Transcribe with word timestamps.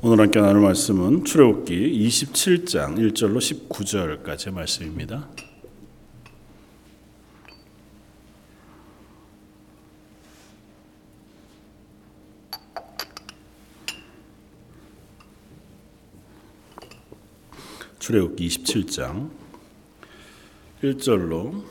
오늘 0.00 0.20
함께 0.20 0.40
나눌 0.40 0.62
말씀은 0.62 1.24
출애굽기 1.24 2.06
27장 2.06 2.98
1절로 2.98 3.38
19절까지의 3.68 4.52
말씀입니다. 4.52 5.28
출애굽기 17.98 18.46
27장 18.46 19.30
1절로 20.80 21.64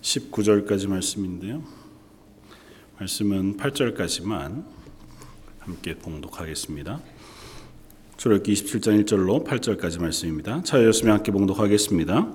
19절까지 0.00 0.88
말씀인데요. 0.88 1.62
말씀은 2.98 3.58
8절까지만 3.58 4.85
함께 5.66 5.96
봉독하겠습니다. 5.96 7.00
출애굽기 8.16 8.52
27장 8.52 9.04
1절로 9.04 9.44
8절까지 9.44 10.00
말씀입니다. 10.00 10.62
차였으면 10.62 11.16
함께 11.16 11.32
봉독하겠습니다. 11.32 12.32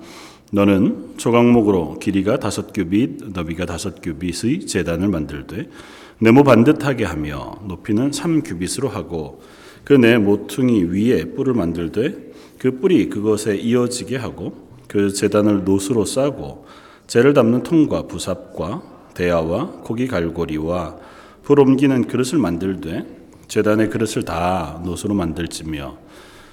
너는 0.52 1.14
조각목으로 1.16 1.98
길이가 1.98 2.38
다섯 2.38 2.74
규빗, 2.74 3.32
너비가 3.32 3.64
다섯 3.64 4.02
규빗의 4.02 4.66
재단을 4.66 5.08
만들되 5.08 5.70
네모 6.18 6.44
반듯하게 6.44 7.04
하며 7.04 7.58
높이는 7.66 8.12
3 8.12 8.42
규빗으로 8.42 8.90
하고 8.90 9.42
그 9.84 9.94
네 9.94 10.18
모퉁이 10.18 10.84
위에 10.84 11.24
뿔을 11.34 11.54
만들되 11.54 12.32
그 12.58 12.78
뿔이 12.80 13.08
그것에 13.08 13.56
이어지게 13.56 14.16
하고 14.18 14.68
그 14.86 15.10
재단을 15.10 15.64
노수로 15.64 16.04
싸고 16.04 16.66
재를 17.06 17.32
담는 17.32 17.62
통과 17.62 18.06
부삽과 18.06 18.82
대야와 19.14 19.80
고기 19.84 20.06
갈고리와 20.06 20.98
불 21.42 21.60
옮기는 21.60 22.06
그릇을 22.06 22.38
만들되 22.38 23.21
재단의 23.52 23.90
그릇을 23.90 24.22
다 24.22 24.80
놋으로 24.82 25.12
만들지며 25.12 25.98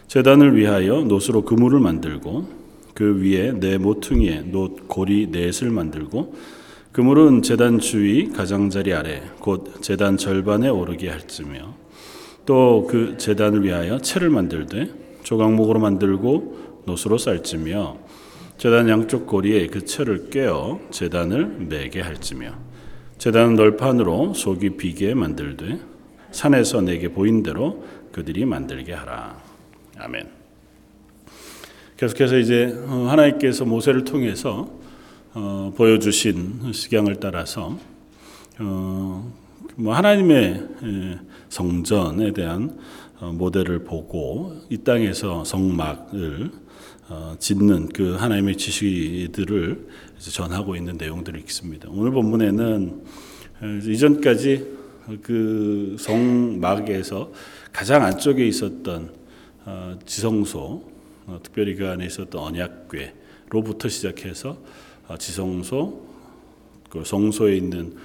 재단을 0.08 0.58
위하여 0.58 1.00
놋으로 1.00 1.44
그물을 1.44 1.80
만들고 1.80 2.46
그 2.94 3.22
위에 3.22 3.54
네 3.58 3.78
모퉁이에 3.78 4.42
놋 4.52 4.76
고리 4.76 5.28
넷을 5.28 5.70
만들고 5.70 6.36
그물은 6.92 7.42
재단 7.42 7.80
주위 7.80 8.30
가장자리 8.34 8.94
아래 8.94 9.22
곧 9.40 9.82
재단 9.82 10.18
절반에 10.18 10.68
오르게 10.68 11.08
할지며 11.08 11.74
또 12.46 12.86
그 12.90 13.16
재단을 13.18 13.64
위하여 13.64 14.00
채를 14.00 14.30
만들되 14.30 14.92
조각목으로 15.24 15.80
만들고 15.80 16.82
놋으로 16.86 17.18
쌀지며 17.18 17.96
재단 18.58 18.90
양쪽 18.90 19.26
고리에 19.26 19.68
그 19.68 19.86
채를 19.86 20.30
꿰어 20.30 20.82
재단을 20.92 21.46
매게 21.70 22.02
할지며 22.02 22.56
재단은 23.18 23.56
널판으로 23.56 24.34
속이 24.34 24.72
비게 24.72 25.14
만들되 25.14 25.80
산에서 26.32 26.82
내게 26.82 27.10
보인 27.10 27.44
대로 27.44 27.86
그들이 28.12 28.46
만들게 28.46 28.94
하라. 28.94 29.42
아멘. 29.98 30.30
계속해서 31.98 32.38
이제 32.38 32.74
하나님께서 32.88 33.66
모세를 33.66 34.06
통해서 34.06 34.70
어, 35.34 35.74
보여주신 35.76 36.72
식양을 36.72 37.18
따라서 37.18 37.78
어, 38.58 39.34
뭐 39.76 39.94
하나님의 39.96 40.68
성전에 41.50 42.34
대한 42.34 42.78
어, 43.20 43.34
모델을 43.34 43.84
보고 43.84 44.56
이 44.70 44.78
땅에서 44.78 45.44
성막을 45.44 46.52
어, 47.10 47.36
짓는 47.38 47.90
그 47.90 48.16
하나님의 48.16 48.56
지시들을 48.56 49.88
전하고 50.20 50.76
있는 50.76 50.96
내용들이 50.98 51.40
있습니다. 51.40 51.90
오늘 51.92 52.12
본문에는 52.12 53.04
이전까지 53.88 54.79
그 55.22 55.96
성막에서 56.00 57.32
가장 57.72 58.04
안쪽에 58.04 58.46
있었던 58.48 59.14
어, 59.66 60.00
지성소, 60.06 60.84
어, 61.28 61.40
특별히 61.44 61.76
그 61.76 61.88
안에 61.88 62.06
있었던 62.06 62.42
언약궤로부터 62.42 63.90
시작해서 63.90 64.58
지성소, 65.18 66.06
그 66.90 67.04
성소에 67.04 67.56
있는 67.58 67.96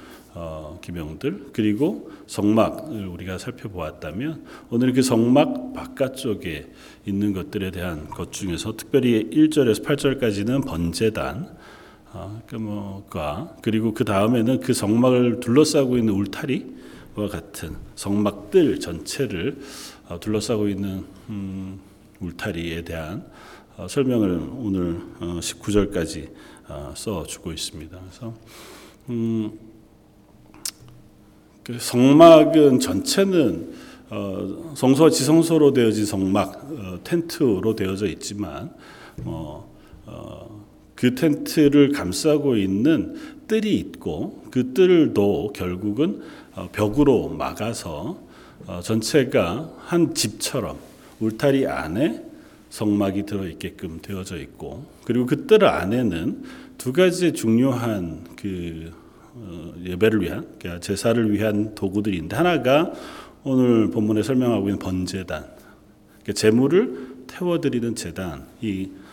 기명들 0.81 1.51
그리고 1.53 2.11
성막을 2.27 3.07
우리가 3.07 3.39
살펴보았다면 3.39 4.45
오늘 4.71 4.93
그 4.93 5.03
성막 5.03 5.75
바깥쪽에 5.75 6.67
있는 7.07 7.33
것들에 7.33 7.71
대한 7.71 8.09
것 8.09 8.33
중에서 8.33 8.77
특별히 8.77 9.31
1절에서 9.31 9.85
8절까지는 9.85 10.67
번제단 10.67 11.57
어, 12.17 12.41
그 12.47 12.55
뭐가 12.55 13.57
그리고 13.61 13.93
그 13.93 14.05
다음에는 14.05 14.61
그 14.61 14.73
성막을 14.73 15.41
둘러싸고 15.41 15.99
있는 15.99 16.15
울타리와 16.15 17.29
같은 17.29 17.75
성막들 17.97 18.79
전체를 18.79 19.59
어, 20.09 20.21
둘러싸고 20.21 20.69
있는 20.69 21.05
음, 21.29 21.81
울타리에 22.21 22.83
대한 22.83 23.27
어, 23.77 23.89
설명을 23.89 24.49
오늘 24.59 25.01
어, 25.19 25.41
19절까지 25.41 26.31
어, 26.69 26.95
써주고 26.97 27.51
있습니다. 27.51 27.99
그래서 27.99 28.35
음, 29.09 29.59
그 31.65 31.77
성막은 31.81 32.79
전체는 32.79 33.75
어, 34.11 34.73
성소와 34.77 35.11
지성소로 35.11 35.73
되어진 35.73 36.07
성막 36.07 36.71
어, 36.71 36.99
텐트로 37.03 37.75
되어져 37.75 38.07
있지만 38.07 38.73
어, 39.25 39.69
어, 40.07 40.64
그 41.05 41.15
텐트를 41.15 41.93
감싸고 41.93 42.57
있는 42.57 43.15
뜰이 43.47 43.77
있고 43.77 44.43
그 44.51 44.73
뜰도 44.73 45.53
결국은 45.55 46.23
어, 46.55 46.71
벽으로 46.73 47.29
막아서 47.29 48.19
어, 48.67 48.81
전체가 48.83 49.71
한 49.81 50.15
집처럼 50.15 50.79
울타리 51.21 51.67
안에 51.67 52.25
성막이 52.71 53.27
들어 53.27 53.47
있게끔 53.47 53.99
되어져 54.01 54.39
있고 54.39 54.87
그리고 55.05 55.27
그 55.27 55.47
뜰 55.47 55.67
안에는 55.67 56.43
두 56.79 56.95
가지 56.95 57.35
중요한 57.35 58.25
그 58.41 58.91
예배를 59.85 60.23
위한 60.23 60.47
그러니까 60.59 60.81
제사를 60.81 61.31
위한 61.31 61.75
도구들이 61.75 62.17
있는데 62.17 62.35
하나가 62.35 62.95
오늘 63.43 63.91
본문에 63.91 64.23
설명하고 64.23 64.69
있는 64.69 64.79
번제단, 64.79 65.45
그러니까 66.23 66.33
제물을 66.33 67.09
태워드리는 67.27 67.95
제단이 67.95 68.91
어, 68.91 69.04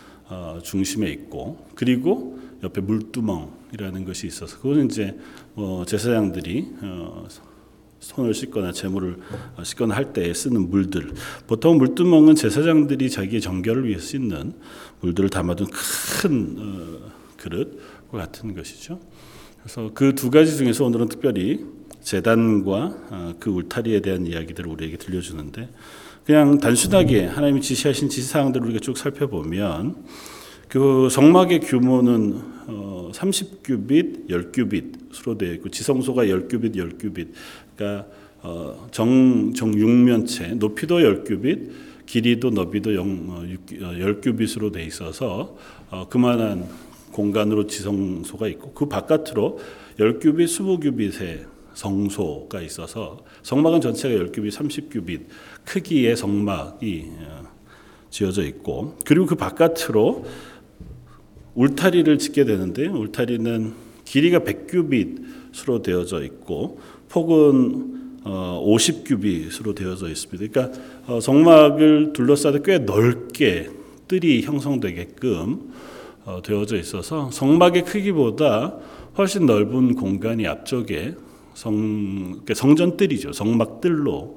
중심에 0.62 1.10
있고 1.10 1.66
그리고 1.74 2.38
옆에 2.62 2.80
물두멍이라는 2.80 4.04
것이 4.04 4.26
있어서 4.26 4.56
그것은 4.58 4.86
이제 4.86 5.16
어, 5.56 5.84
제사장들이 5.86 6.68
어, 6.82 7.26
손을 8.00 8.34
씻거나 8.34 8.72
제물을 8.72 9.18
어, 9.56 9.64
씻거나 9.64 9.94
할 9.94 10.12
때 10.12 10.32
쓰는 10.34 10.68
물들. 10.70 11.12
보통 11.46 11.78
물두멍은 11.78 12.34
제사장들이 12.34 13.10
자기의 13.10 13.40
정결을 13.40 13.88
위해 13.88 13.98
씻는 13.98 14.52
물들을 15.00 15.30
담아둔 15.30 15.68
큰 16.22 16.56
어, 16.58 17.12
그릇과 17.36 18.18
같은 18.18 18.54
것이죠. 18.54 19.00
그래서 19.62 19.90
그 19.94 20.14
두 20.14 20.30
가지 20.30 20.56
중에서 20.56 20.84
오늘은 20.84 21.08
특별히 21.08 21.64
재단과 22.00 22.96
어, 23.10 23.34
그 23.38 23.50
울타리에 23.50 24.00
대한 24.00 24.26
이야기들을 24.26 24.68
우리에게 24.70 24.96
들려주는데 24.96 25.68
그냥 26.24 26.58
단순하게 26.58 27.26
하나님이 27.26 27.60
지시하신 27.60 28.08
지시사항들을 28.08 28.66
우리가 28.66 28.80
쭉 28.80 28.96
살펴보면 28.96 30.04
그 30.68 31.08
성막의 31.10 31.60
규모는 31.60 33.10
30규빗, 33.12 34.24
어, 34.24 34.28
10규빗으로 34.28 35.36
되어 35.36 35.52
있고 35.54 35.68
지성소가 35.68 36.24
10규빗, 36.24 36.76
10규빗. 36.76 37.28
그러니까 37.76 38.06
어, 38.42 38.86
정, 38.92 39.52
정육면체 39.52 40.54
높이도 40.54 40.98
10규빗, 40.98 41.70
길이도 42.06 42.50
너비도 42.50 42.90
10규빗으로 42.90 44.72
되어 44.72 44.84
있어서 44.84 45.56
그만한 46.08 46.68
공간으로 47.12 47.66
지성소가 47.66 48.48
있고 48.48 48.72
그 48.72 48.86
바깥으로 48.86 49.58
10규빗, 49.98 50.44
20규빗의 50.44 51.52
성소가 51.74 52.60
있어서 52.62 53.18
성막은 53.42 53.80
전체가 53.80 54.24
10규빗, 54.24 54.50
30규빗 54.52 55.20
크기의 55.64 56.16
성막이 56.16 57.10
어, 57.20 57.42
지어져 58.10 58.44
있고 58.44 58.96
그리고 59.04 59.26
그 59.26 59.34
바깥으로 59.34 60.24
울타리를 61.54 62.18
짓게 62.18 62.44
되는데 62.44 62.86
울타리는 62.86 63.74
길이가 64.04 64.40
100규빗으로 64.40 65.82
되어져 65.82 66.22
있고 66.24 66.80
폭은 67.08 68.02
50규빗으로 68.24 69.70
어, 69.70 69.74
되어져 69.74 70.08
있습니다. 70.08 70.52
그러니까 70.52 70.80
어, 71.06 71.20
성막을 71.20 72.12
둘러싸되 72.12 72.60
꽤 72.64 72.78
넓게 72.78 73.70
뜰이 74.08 74.42
형성되게끔 74.42 75.72
되어져 76.44 76.76
있어서 76.76 77.30
성막의 77.32 77.84
크기보다 77.84 78.76
훨씬 79.18 79.46
넓은 79.46 79.94
공간이 79.94 80.46
앞쪽에 80.46 81.14
성 81.54 82.30
그러니까 82.30 82.54
성전뜰이죠. 82.54 83.32
성막뜰로 83.32 84.12
어, 84.12 84.36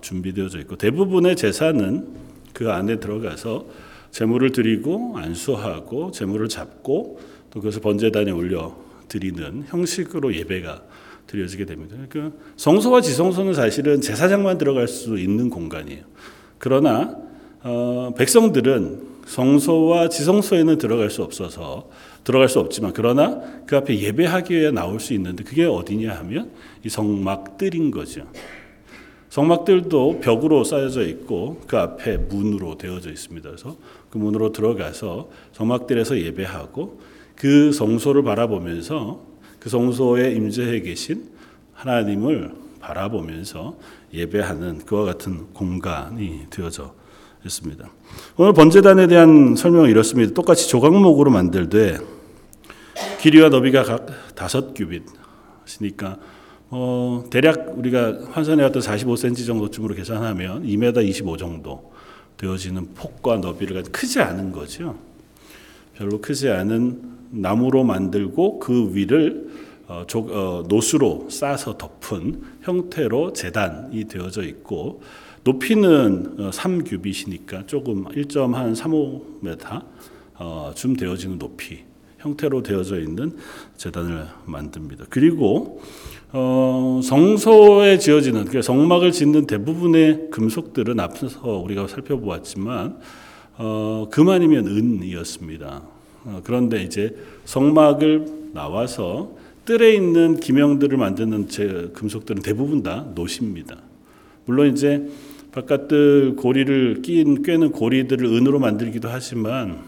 준비되어져 0.00 0.60
있고 0.60 0.76
대부분의 0.76 1.36
제사는 1.36 2.06
그 2.52 2.70
안에 2.70 3.00
들어가서 3.00 3.66
제물을 4.10 4.52
드리고 4.52 5.14
안수하고 5.16 6.10
제물을 6.10 6.48
잡고 6.48 7.20
또 7.50 7.60
그것을 7.60 7.80
번제단에 7.80 8.30
올려 8.30 8.76
드리는 9.08 9.64
형식으로 9.68 10.34
예배가 10.34 10.82
드려지게 11.26 11.64
됩니다. 11.64 11.96
그러니까 12.08 12.36
성소와 12.56 13.00
지성소는 13.02 13.54
사실은 13.54 14.00
제사장만 14.00 14.58
들어갈 14.58 14.88
수 14.88 15.18
있는 15.18 15.48
공간이에요. 15.48 16.02
그러나 16.58 17.16
어, 17.62 18.12
백성들은 18.16 19.10
성소와 19.26 20.08
지성소에는 20.08 20.78
들어갈 20.78 21.10
수 21.10 21.22
없어서 21.22 21.88
들어갈 22.24 22.48
수 22.48 22.58
없지만 22.58 22.92
그러나 22.94 23.40
그 23.66 23.76
앞에 23.76 23.98
예배하기 23.98 24.54
위해 24.54 24.70
나올 24.70 24.98
수 24.98 25.14
있는데 25.14 25.44
그게 25.44 25.64
어디냐 25.64 26.12
하면 26.16 26.50
이 26.84 26.88
성막들인 26.88 27.92
거죠. 27.92 28.26
성막들도 29.30 30.20
벽으로 30.20 30.64
쌓여져 30.64 31.02
있고 31.06 31.60
그 31.66 31.78
앞에 31.78 32.16
문으로 32.16 32.76
되어져 32.76 33.10
있습니다. 33.10 33.48
그래서 33.48 33.76
그 34.10 34.18
문으로 34.18 34.50
들어가서 34.52 35.30
성막들에서 35.52 36.18
예배하고 36.18 37.00
그 37.36 37.72
성소를 37.72 38.24
바라보면서 38.24 39.20
그 39.60 39.68
성소에 39.68 40.32
임재해 40.32 40.80
계신 40.80 41.30
하나님을 41.74 42.52
바라보면서 42.80 43.76
예배하는 44.12 44.78
그와 44.84 45.04
같은 45.04 45.46
공간이 45.52 46.46
되어져 46.50 46.92
있습니다. 47.44 47.88
오늘 48.36 48.52
번제단에 48.52 49.06
대한 49.06 49.54
설명은 49.54 49.90
이렇습니다. 49.90 50.34
똑같이 50.34 50.68
조각목으로 50.68 51.30
만들되 51.30 51.98
길이와 53.20 53.48
너비가 53.48 53.84
각 53.84 54.06
다섯 54.34 54.74
규빗이니까 54.74 56.18
어, 56.72 57.24
대략 57.30 57.76
우리가 57.76 58.20
환산해 58.30 58.62
왔던 58.62 58.80
45cm 58.80 59.44
정도쯤으로 59.44 59.94
계산하면 59.96 60.62
2m 60.64 61.04
25 61.04 61.36
정도 61.36 61.92
되어지는 62.36 62.94
폭과 62.94 63.38
너비를 63.38 63.74
가지고 63.74 63.92
크지 63.92 64.20
않은 64.20 64.52
거죠. 64.52 64.96
별로 65.94 66.20
크지 66.20 66.48
않은 66.48 67.02
나무로 67.30 67.84
만들고 67.84 68.60
그 68.60 68.94
위를 68.94 69.50
어, 69.88 70.04
조, 70.06 70.20
어, 70.20 70.64
노수로 70.68 71.28
싸서 71.28 71.76
덮은 71.76 72.42
형태로 72.62 73.32
재단이 73.32 74.04
되어져 74.04 74.44
있고 74.44 75.02
높이는 75.42 76.36
어, 76.38 76.50
3규빗이니까 76.50 77.66
조금 77.66 78.04
1.35m 78.04 79.82
어, 80.36 80.72
쯤 80.76 80.94
되어지는 80.94 81.38
높이 81.38 81.80
형태로 82.18 82.62
되어져 82.62 83.00
있는 83.00 83.36
재단을 83.76 84.28
만듭니다. 84.46 85.06
그리고 85.10 85.82
어, 86.32 87.00
성소에 87.02 87.98
지어지는 87.98 88.44
그러니까 88.44 88.62
성막을 88.62 89.10
짓는 89.10 89.46
대부분의 89.46 90.28
금속들은 90.30 91.00
앞서서 91.00 91.58
우리가 91.58 91.88
살펴보았지만 91.88 92.98
어, 93.58 94.08
금 94.12 94.28
아니면 94.28 94.68
은이었습니다. 94.68 95.82
어, 96.24 96.40
그런데 96.44 96.82
이제 96.84 97.16
성막을 97.46 98.52
나와서 98.52 99.32
뜰에 99.64 99.94
있는 99.94 100.38
기명들을 100.38 100.96
만드는 100.96 101.48
제 101.48 101.90
금속들은 101.94 102.42
대부분 102.42 102.82
다 102.82 103.06
놋입니다. 103.14 103.78
물론 104.44 104.72
이제 104.72 105.08
바깥들 105.50 106.36
고리를 106.36 107.02
낀 107.02 107.42
꿰는 107.42 107.72
고리들을 107.72 108.24
은으로 108.24 108.60
만들기도 108.60 109.08
하지만 109.08 109.78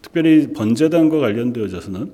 특별히 0.00 0.52
번제단과 0.52 1.18
관련되어져서는 1.18 2.12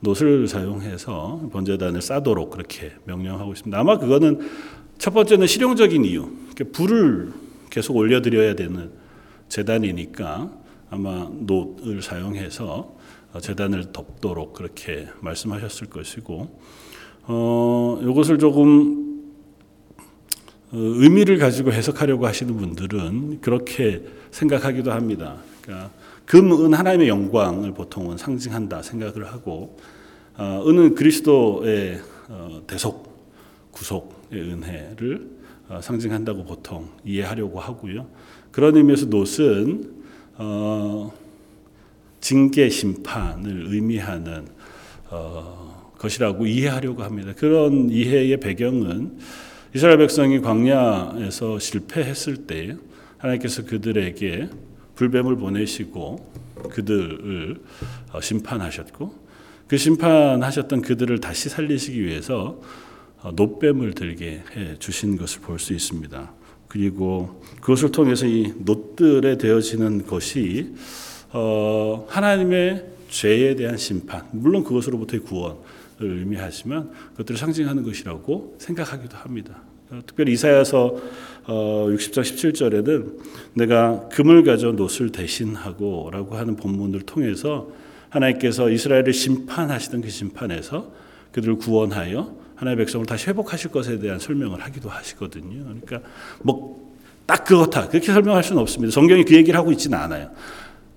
놋을 0.00 0.48
사용해서 0.48 1.50
번제단을 1.52 2.02
싸도록 2.02 2.50
그렇게 2.50 2.92
명령하고 3.04 3.52
있습니다. 3.52 3.78
아마 3.78 3.98
그거는 3.98 4.40
첫 4.98 5.12
번째는 5.12 5.46
실용적인 5.46 6.04
이유. 6.04 6.30
불을 6.72 7.32
계속 7.70 7.96
올려드려야 7.96 8.54
되는 8.54 8.90
재단이니까 9.48 10.50
아마 10.90 11.30
노을 11.32 12.02
사용해서 12.02 12.96
재단을 13.40 13.92
덮도록 13.92 14.54
그렇게 14.54 15.08
말씀하셨을 15.20 15.88
것이고, 15.88 16.60
어, 17.24 18.00
이것을 18.02 18.38
조금 18.38 19.22
어, 20.72 20.76
의미를 20.76 21.38
가지고 21.38 21.72
해석하려고 21.72 22.26
하시는 22.26 22.56
분들은 22.56 23.40
그렇게 23.40 24.04
생각하기도 24.30 24.92
합니다. 24.92 25.36
그러니까 25.62 25.90
금, 26.30 26.52
은 26.52 26.74
하나님의 26.74 27.08
영광을 27.08 27.74
보통은 27.74 28.16
상징한다 28.16 28.82
생각을 28.82 29.26
하고 29.32 29.76
어, 30.36 30.62
은은 30.64 30.94
그리스도의 30.94 32.00
어, 32.28 32.62
대속, 32.68 33.26
구속의 33.72 34.40
은혜를 34.40 35.28
어, 35.68 35.80
상징한다고 35.82 36.44
보통 36.44 36.88
이해하려고 37.04 37.58
하고요. 37.58 38.06
그런 38.52 38.76
의미에서 38.76 39.06
놋은 39.06 39.92
어, 40.36 41.12
징계 42.20 42.68
심판을 42.68 43.66
의미하는 43.66 44.46
어, 45.10 45.92
것이라고 45.98 46.46
이해하려고 46.46 47.02
합니다. 47.02 47.32
그런 47.36 47.90
이해의 47.90 48.38
배경은 48.38 49.18
이스라엘 49.74 49.98
백성이 49.98 50.40
광야에서 50.40 51.58
실패했을 51.58 52.46
때 52.46 52.76
하나님께서 53.18 53.64
그들에게 53.64 54.48
불뱀을 55.00 55.36
보내시고 55.36 56.30
그들을 56.70 57.56
어, 58.12 58.20
심판하셨고 58.20 59.14
그 59.66 59.78
심판하셨던 59.78 60.82
그들을 60.82 61.20
다시 61.20 61.48
살리시기 61.48 62.04
위해서 62.04 62.60
어, 63.22 63.32
노뱀을 63.34 63.94
들게 63.94 64.42
해 64.54 64.78
주신 64.78 65.16
것을 65.16 65.40
볼 65.40 65.58
수 65.58 65.72
있습니다. 65.72 66.32
그리고 66.68 67.42
그것을 67.62 67.90
통해서 67.92 68.26
이 68.26 68.52
노들에 68.58 69.38
되어지는 69.38 70.06
것이 70.06 70.74
어, 71.32 72.06
하나님의 72.08 72.84
죄에 73.08 73.56
대한 73.56 73.78
심판, 73.78 74.26
물론 74.32 74.62
그것으로부터의 74.64 75.22
구원을 75.22 75.56
의미하지만 75.98 76.90
그것들을 77.12 77.38
상징하는 77.38 77.82
것이라고 77.84 78.56
생각하기도 78.58 79.16
합니다. 79.16 79.62
특별히 80.06 80.32
이사야서 80.34 80.96
60장 81.46 82.22
17절에는 82.22 83.18
내가 83.54 84.08
금을 84.08 84.44
가져 84.44 84.72
놋을 84.72 85.10
대신하고 85.12 86.10
라고 86.12 86.36
하는 86.36 86.56
본문을 86.56 87.02
통해서 87.02 87.68
하나님께서 88.08 88.70
이스라엘을 88.70 89.12
심판하시던 89.12 90.02
그 90.02 90.10
심판에서 90.10 90.92
그들을 91.32 91.56
구원하여 91.56 92.34
하나님의 92.56 92.84
백성을 92.84 93.06
다시 93.06 93.28
회복하실 93.28 93.70
것에 93.70 93.98
대한 93.98 94.18
설명을 94.18 94.60
하기도 94.60 94.88
하시거든요. 94.88 95.62
그러니까 95.64 96.00
뭐 96.42 96.90
딱 97.30 97.44
그렇다 97.44 97.86
그렇게 97.86 98.12
설명할 98.12 98.42
수는 98.42 98.60
없습니다. 98.60 98.92
성경이 98.92 99.24
그 99.24 99.36
얘기를 99.36 99.56
하고 99.56 99.70
있지는 99.70 99.96
않아요. 99.96 100.30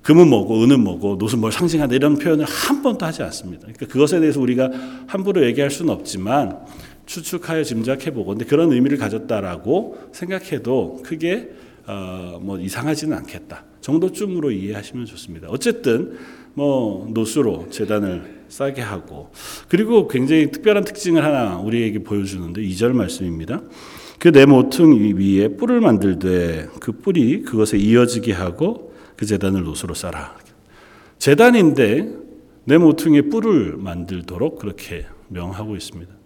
금은 0.01 0.27
뭐고 0.27 0.63
은은 0.63 0.83
뭐고 0.83 1.17
노은 1.17 1.39
뭘 1.39 1.51
상징한다 1.51 1.93
이런 1.93 2.17
표현을 2.17 2.43
한 2.45 2.81
번도 2.81 3.05
하지 3.05 3.21
않습니다. 3.21 3.61
그러니까 3.61 3.85
그것에 3.85 4.19
대해서 4.19 4.41
우리가 4.41 4.71
함부로 5.05 5.45
얘기할 5.45 5.69
수는 5.69 5.93
없지만 5.93 6.57
추측하여 7.05 7.63
짐작해 7.63 8.11
보고 8.11 8.31
근데 8.31 8.45
그런 8.45 8.71
의미를 8.71 8.97
가졌다라고 8.97 10.09
생각해도 10.11 11.01
크게 11.03 11.51
어, 11.85 12.39
뭐 12.41 12.59
이상하지는 12.59 13.17
않겠다 13.17 13.65
정도쯤으로 13.81 14.51
이해하시면 14.51 15.05
좋습니다. 15.05 15.47
어쨌든 15.49 16.17
뭐 16.53 17.07
노수로 17.13 17.67
재단을 17.69 18.43
싸게 18.47 18.81
하고 18.81 19.31
그리고 19.67 20.07
굉장히 20.07 20.51
특별한 20.51 20.85
특징을 20.85 21.23
하나 21.23 21.57
우리에게 21.57 21.99
보여주는데 21.99 22.61
2절 22.61 22.93
말씀입니다. 22.93 23.61
그 24.19 24.31
네 24.31 24.45
모퉁 24.45 25.17
위에 25.17 25.49
뿔을 25.49 25.81
만들되 25.81 26.69
그 26.79 26.93
뿔이 26.93 27.41
그것에 27.41 27.77
이어지게 27.77 28.31
하고 28.31 28.93
그 29.17 29.25
재단을 29.25 29.63
노수로 29.63 29.93
싸라. 29.93 30.37
재단인데 31.19 32.09
네 32.63 32.77
모퉁이에 32.77 33.23
뿔을 33.23 33.75
만들도록 33.75 34.59
그렇게 34.59 35.05
명하고 35.27 35.75
있습니다. 35.75 36.22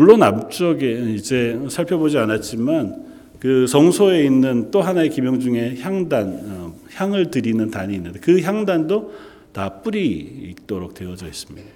물론 0.00 0.22
앞쪽에 0.22 1.12
이제 1.14 1.60
살펴보지 1.68 2.16
않았지만 2.16 3.04
그 3.38 3.66
성소에 3.66 4.24
있는 4.24 4.70
또 4.70 4.80
하나의 4.80 5.10
기명 5.10 5.38
중에 5.38 5.76
향단, 5.78 6.40
어, 6.46 6.74
향을 6.94 7.30
드리는 7.30 7.70
단이 7.70 7.96
있는데 7.96 8.18
그 8.18 8.40
향단도 8.40 9.12
다 9.52 9.82
뿔이 9.82 10.54
있도록 10.62 10.94
되어져 10.94 11.26
있습니다. 11.26 11.68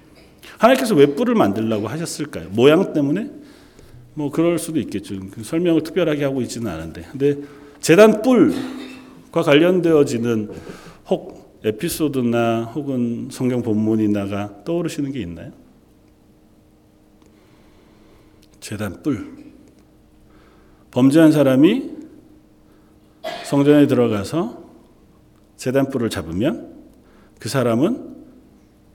하나님께서 0.56 0.94
왜 0.94 1.04
뿔을 1.14 1.34
만들라고 1.34 1.86
하셨을까요? 1.86 2.48
모양 2.52 2.94
때문에? 2.94 3.28
뭐 4.14 4.30
그럴 4.30 4.58
수도 4.58 4.80
있겠죠. 4.80 5.20
그 5.30 5.44
설명을 5.44 5.82
특별하게 5.82 6.24
하고 6.24 6.40
있지는 6.40 6.72
않은데. 6.72 7.02
근데 7.12 7.36
재단 7.82 8.22
뿔과 8.22 9.42
관련되어지는 9.42 10.50
혹 11.10 11.60
에피소드나 11.62 12.72
혹은 12.74 13.28
성경 13.30 13.60
본문이나가 13.60 14.64
떠오르시는 14.64 15.12
게 15.12 15.20
있나요? 15.20 15.63
재단 18.64 19.02
뿔. 19.02 19.52
범죄한 20.90 21.32
사람이 21.32 21.90
성전에 23.44 23.86
들어가서 23.86 24.64
재단 25.58 25.90
뿔을 25.90 26.08
잡으면 26.08 26.74
그 27.38 27.50
사람은 27.50 28.16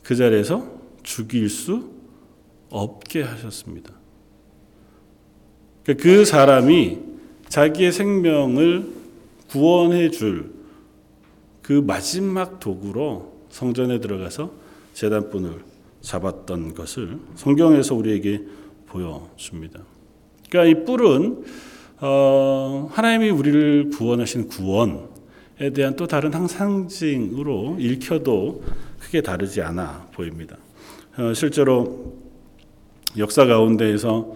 그 0.01 0.15
자리에서 0.15 0.65
죽일 1.03 1.49
수 1.49 1.91
없게 2.71 3.21
하셨습니다. 3.21 3.93
그러니까 5.83 6.03
그 6.03 6.25
사람이 6.25 6.97
자기의 7.47 7.91
생명을 7.91 8.91
구원해 9.49 10.09
줄 10.09 10.57
그 11.61 11.73
마지막 11.73 12.59
도구로 12.59 13.31
성전에 13.51 13.99
들어가서 13.99 14.51
재단분을 14.93 15.59
잡았던 16.01 16.73
것을 16.73 17.19
성경에서 17.35 17.93
우리에게 17.93 18.43
보여줍니다. 18.89 19.79
그러니까 20.49 20.79
이 20.79 20.85
뿔은 20.85 21.43
어, 22.01 22.89
하나님이 22.91 23.29
우리를 23.29 23.89
구원하신 23.91 24.47
구원에 24.47 25.71
대한 25.73 25.95
또 25.95 26.07
다른 26.07 26.47
상징으로 26.47 27.77
읽혀도 27.79 28.63
크게 28.99 29.21
다르지 29.21 29.61
않아 29.61 30.07
보입니다. 30.13 30.57
어, 31.17 31.33
실제로 31.33 32.17
역사 33.17 33.45
가운데에서 33.45 34.35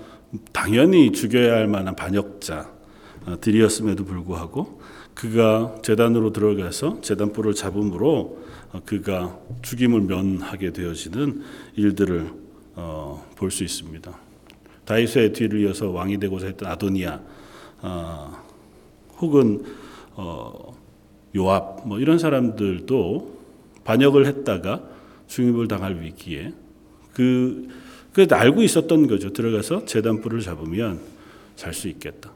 당연히 0.52 1.12
죽여야 1.12 1.54
할 1.54 1.68
만한 1.68 1.96
반역자들이었음에도 1.96 4.04
불구하고 4.06 4.82
그가 5.14 5.76
재단으로 5.84 6.34
들어가서 6.34 7.02
재단불을 7.02 7.54
잡음으로 7.54 8.42
어, 8.74 8.82
그가 8.86 9.38
죽임을 9.62 10.02
면하게 10.02 10.74
되어지는 10.74 11.44
일들을 11.76 12.32
어, 12.76 13.24
볼 13.36 13.52
수 13.52 13.64
있습니다. 13.64 14.12
다윗의 14.86 15.34
뒤를 15.34 15.62
이어서 15.62 15.90
왕이 15.90 16.18
되고자 16.20 16.48
했던 16.48 16.70
아도니아 16.70 17.20
어, 17.82 18.38
혹은 19.20 19.64
어, 20.16 20.74
요압 21.36 21.88
뭐 21.88 22.00
이런 22.00 22.20
사람들도 22.20 23.34
반역을 23.84 24.26
했다가 24.26 24.82
중입을 25.28 25.68
당할 25.68 26.02
위기에 26.02 26.54
그, 27.14 27.68
그 28.12 28.28
알고 28.30 28.62
있었던 28.64 29.08
거죠. 29.08 29.32
들어가서 29.32 29.86
재단 29.86 30.22
불을 30.22 30.42
잡으면 30.42 31.00
잘 31.56 31.74
수 31.74 31.88
있겠다. 31.88 32.32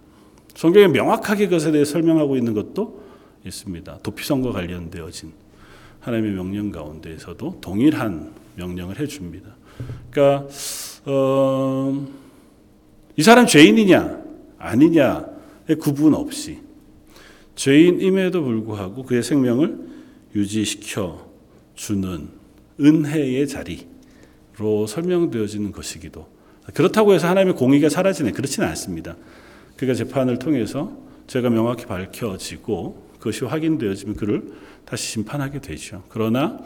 성경에 0.56 0.88
명확하게 0.88 1.46
그것에 1.48 1.72
대해 1.72 1.86
설명하고 1.86 2.36
있는 2.36 2.54
것도 2.54 3.04
있습니다. 3.46 4.00
도피성과 4.00 4.52
관련되어진 4.52 5.32
하나님의 6.00 6.34
명령 6.34 6.72
가운데에서도 6.72 7.60
동일한 7.62 8.32
명령을 8.56 9.00
해줍니다. 9.00 9.50
그러니까 10.10 10.48
어, 11.06 12.08
이 13.18 13.24
사람 13.24 13.48
죄인이냐? 13.48 14.22
아니냐의 14.60 15.76
구분 15.80 16.14
없이. 16.14 16.60
죄인임에도 17.56 18.44
불구하고 18.44 19.04
그의 19.04 19.24
생명을 19.24 19.80
유지시켜 20.36 21.28
주는 21.74 22.30
은혜의 22.80 23.48
자리로 23.48 24.86
설명되어지는 24.88 25.72
것이기도. 25.72 26.28
그렇다고 26.76 27.16
해서 27.16 27.28
하나님의 27.28 27.56
공의가 27.56 27.90
사라지네. 27.90 28.34
그렇지는 28.34 28.70
않습니다. 28.70 29.16
그가 29.78 29.96
재판을 29.96 30.38
통해서 30.38 30.96
죄가 31.26 31.50
명확히 31.50 31.88
밝혀지고 31.88 33.08
그것이 33.18 33.46
확인되어지면 33.46 34.16
그를 34.16 34.54
다시 34.86 35.14
심판하게 35.14 35.60
되죠. 35.60 36.04
그러나 36.10 36.60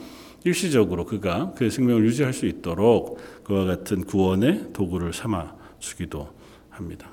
일시적으로 0.43 1.05
그가 1.05 1.53
그의 1.53 1.71
생명을 1.71 2.03
유지할 2.03 2.33
수 2.33 2.45
있도록 2.45 3.19
그와 3.45 3.63
같은 3.63 4.03
구원의 4.03 4.73
도구를 4.73 5.13
삼아 5.13 5.55
주기도 5.79 6.40
합니다. 6.81 7.09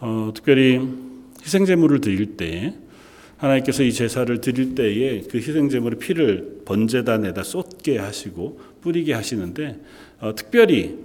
어, 0.00 0.32
특별히 0.34 0.80
희생제물을 1.42 2.00
드릴 2.00 2.36
때 2.36 2.74
하나님께서 3.36 3.82
이 3.82 3.92
제사를 3.92 4.40
드릴 4.40 4.74
때에 4.74 5.22
그 5.22 5.38
희생제물의 5.38 5.98
피를 5.98 6.62
번제단에다 6.64 7.42
쏟게 7.42 7.98
하시고 7.98 8.60
뿌리게 8.80 9.12
하시는데 9.12 9.80
어, 10.20 10.34
특별히 10.34 10.96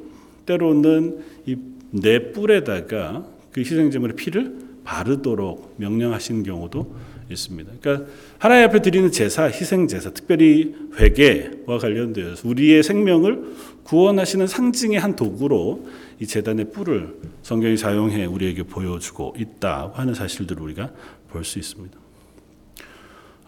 때로는 0.45 1.19
이내 1.45 2.31
뿔에다가 2.31 3.27
그 3.51 3.61
희생제물의 3.61 4.15
피를 4.15 4.55
바르도록 4.83 5.75
명령하신 5.77 6.43
경우도 6.43 6.95
있습니다. 7.29 7.71
그러니까 7.79 8.07
하나님 8.37 8.67
앞에 8.69 8.81
드리는 8.81 9.11
제사, 9.11 9.45
희생 9.45 9.87
제사, 9.87 10.09
특별히 10.11 10.75
회개와 10.97 11.77
관련되어서 11.79 12.47
우리의 12.47 12.83
생명을 12.83 13.55
구원하시는 13.83 14.47
상징의 14.47 14.99
한 14.99 15.15
도구로 15.15 15.87
이 16.19 16.25
제단의 16.27 16.71
뿔을 16.71 17.15
성경이 17.43 17.77
사용해 17.77 18.25
우리에게 18.25 18.63
보여주고 18.63 19.35
있다고 19.37 19.95
하는 19.95 20.13
사실들을 20.13 20.61
우리가 20.61 20.91
볼 21.31 21.43
수 21.43 21.59
있습니다. 21.59 21.97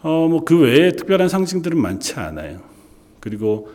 어, 0.02 0.26
뭐 0.28 0.44
그 0.44 0.58
외에 0.58 0.92
특별한 0.92 1.28
상징들은 1.28 1.80
많지 1.80 2.14
않아요. 2.14 2.60
그리고 3.20 3.70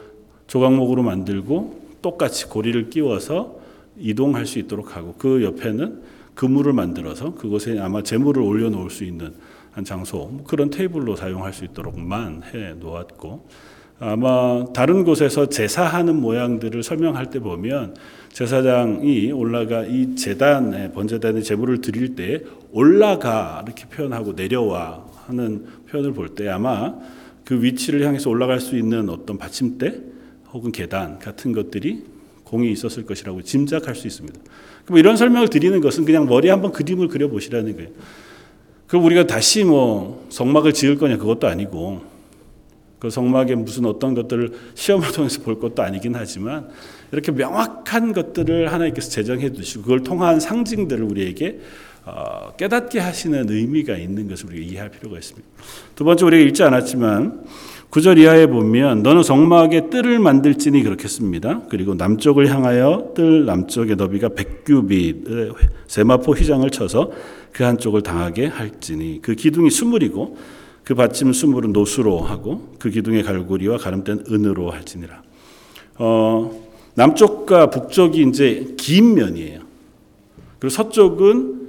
조각목으로 0.47 1.03
만들고 1.03 1.87
똑같이 2.01 2.47
고리를 2.47 2.89
끼워서 2.89 3.59
이동할 3.97 4.45
수 4.45 4.59
있도록 4.59 4.95
하고 4.95 5.15
그 5.17 5.43
옆에는 5.43 6.01
그물을 6.35 6.71
만들어서 6.73 7.33
그곳에 7.33 7.79
아마 7.79 8.03
재물을 8.03 8.41
올려놓을 8.43 8.89
수 8.89 9.03
있는 9.03 9.33
한 9.77 9.85
장소 9.85 10.17
뭐 10.31 10.43
그런 10.43 10.71
테이블로 10.71 11.15
사용할 11.15 11.53
수 11.53 11.63
있도록만 11.63 12.41
해 12.51 12.73
놓았고 12.79 13.47
아마 13.99 14.65
다른 14.73 15.03
곳에서 15.03 15.49
제사하는 15.49 16.19
모양들을 16.19 16.81
설명할 16.81 17.29
때 17.29 17.39
보면 17.39 17.95
제사장이 18.33 19.31
올라가 19.31 19.83
이 19.83 20.15
제단에 20.15 20.93
번제단에 20.93 21.43
제물을 21.43 21.81
드릴 21.81 22.15
때 22.15 22.41
올라가 22.71 23.61
이렇게 23.67 23.85
표현하고 23.87 24.33
내려와 24.33 25.05
하는 25.27 25.67
표현을 25.91 26.13
볼 26.13 26.29
때 26.29 26.49
아마 26.49 26.95
그 27.45 27.61
위치를 27.61 28.03
향해서 28.03 28.31
올라갈 28.31 28.59
수 28.59 28.77
있는 28.77 29.09
어떤 29.09 29.37
받침대 29.37 30.01
혹은 30.53 30.71
계단 30.71 31.19
같은 31.19 31.51
것들이 31.53 32.03
공이 32.45 32.71
있었을 32.71 33.05
것이라고 33.05 33.43
짐작할 33.43 33.93
수 33.93 34.07
있습니다. 34.07 34.39
뭐 34.87 34.97
이런 34.97 35.17
설명을 35.17 35.49
드리는 35.49 35.79
것은 35.81 36.05
그냥 36.05 36.25
머리에 36.25 36.49
한번 36.49 36.71
그림을 36.71 37.09
그려 37.09 37.27
보시라는 37.27 37.75
거예요. 37.75 37.89
그럼 38.87 39.03
우리가 39.05 39.27
다시 39.27 39.63
뭐 39.63 40.25
성막을 40.29 40.73
지을 40.73 40.97
거냐 40.97 41.17
그것도 41.17 41.47
아니고 41.47 42.01
그 42.99 43.09
성막에 43.09 43.55
무슨 43.55 43.85
어떤 43.85 44.15
것들을 44.15 44.53
시험을 44.73 45.11
통해서 45.11 45.41
볼 45.41 45.59
것도 45.59 45.83
아니긴 45.83 46.15
하지만 46.15 46.69
이렇게 47.11 47.31
명확한 47.31 48.13
것들을 48.13 48.71
하나님께서 48.71 49.09
제정해 49.09 49.51
두시고 49.51 49.83
그걸 49.83 50.03
통한 50.03 50.39
상징들을 50.39 51.03
우리에게 51.03 51.59
어, 52.05 52.53
깨닫게 52.55 52.99
하시는 52.99 53.49
의미가 53.49 53.97
있는 53.97 54.29
것을 54.29 54.47
우리가 54.47 54.65
이해할 54.65 54.89
필요가 54.89 55.17
있습니다. 55.17 55.47
두 55.93 56.05
번째 56.05 56.25
우리가 56.25 56.47
읽지 56.47 56.63
않았지만 56.63 57.43
9절 57.91 58.17
이하에 58.19 58.47
보면 58.47 59.01
너는 59.01 59.23
성막에 59.23 59.89
뜰을 59.89 60.19
만들지니 60.19 60.83
그렇게 60.83 61.07
씁니다. 61.07 61.61
그리고 61.69 61.95
남쪽을 61.95 62.49
향하여 62.53 63.13
뜰 63.15 63.45
남쪽의 63.45 63.95
너비가 63.95 64.29
100규빗 64.29 65.55
세마포 65.87 66.33
휘장을 66.33 66.69
쳐서 66.69 67.11
그 67.53 67.63
한쪽을 67.63 68.03
당하게 68.03 68.47
할지니 68.47 69.21
그 69.21 69.35
기둥이 69.35 69.69
수물이고 69.69 70.37
그 70.83 70.95
받침 70.95 71.31
수물은 71.31 71.71
노수로 71.71 72.19
하고 72.19 72.73
그 72.77 72.89
기둥의 72.89 73.23
갈고리와 73.23 73.77
가름된 73.77 74.25
은으로 74.29 74.69
할지니라. 74.71 75.21
어, 75.99 76.67
남쪽과 76.95 77.69
북쪽이 77.69 78.21
이제 78.29 78.75
긴 78.77 79.15
면이에요. 79.15 79.61
그리고 80.59 80.69
서쪽은 80.69 81.67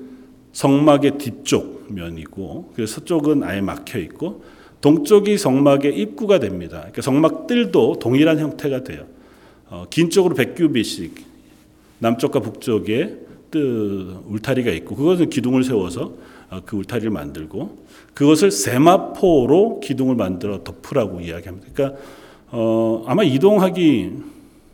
성막의 0.52 1.18
뒤쪽 1.18 1.86
면이고 1.88 2.72
그래서 2.74 2.94
서쪽은 2.94 3.44
아예 3.44 3.60
막혀 3.60 3.98
있고 4.00 4.42
동쪽이 4.80 5.38
성막의 5.38 5.98
입구가 5.98 6.38
됩니다. 6.38 6.78
그러니까 6.78 7.02
성막들도 7.02 7.98
동일한 7.98 8.38
형태가 8.38 8.84
돼요. 8.84 9.04
어, 9.70 9.84
긴 9.90 10.10
쪽으로 10.10 10.34
100규빗씩 10.34 11.10
남쪽과 11.98 12.40
북쪽에 12.40 13.16
뜨 13.50 14.22
울타리가 14.28 14.70
있고 14.72 14.94
그것은 14.94 15.30
기둥을 15.30 15.64
세워서 15.64 16.12
어, 16.50 16.60
그 16.64 16.76
울타리를 16.76 17.10
만들고 17.10 17.78
그것을 18.14 18.50
세마포로 18.50 19.80
기둥을 19.80 20.14
만들어 20.14 20.62
덮으라고 20.64 21.20
이야기합니다. 21.20 21.68
그러니까 21.72 22.00
어, 22.50 23.04
아마 23.06 23.22
이동하기 23.24 24.12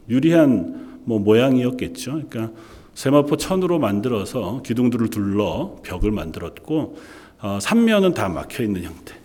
유리한 0.09 1.01
뭐 1.05 1.19
모양이었겠죠. 1.19 2.23
그러니까 2.29 2.51
세마포 2.95 3.37
천으로 3.37 3.79
만들어서 3.79 4.63
기둥들을 4.63 5.09
둘러 5.09 5.77
벽을 5.83 6.11
만들었고 6.11 6.97
어, 7.41 7.59
삼면은 7.61 8.15
다 8.15 8.29
막혀 8.29 8.63
있는 8.63 8.85
형태. 8.85 9.24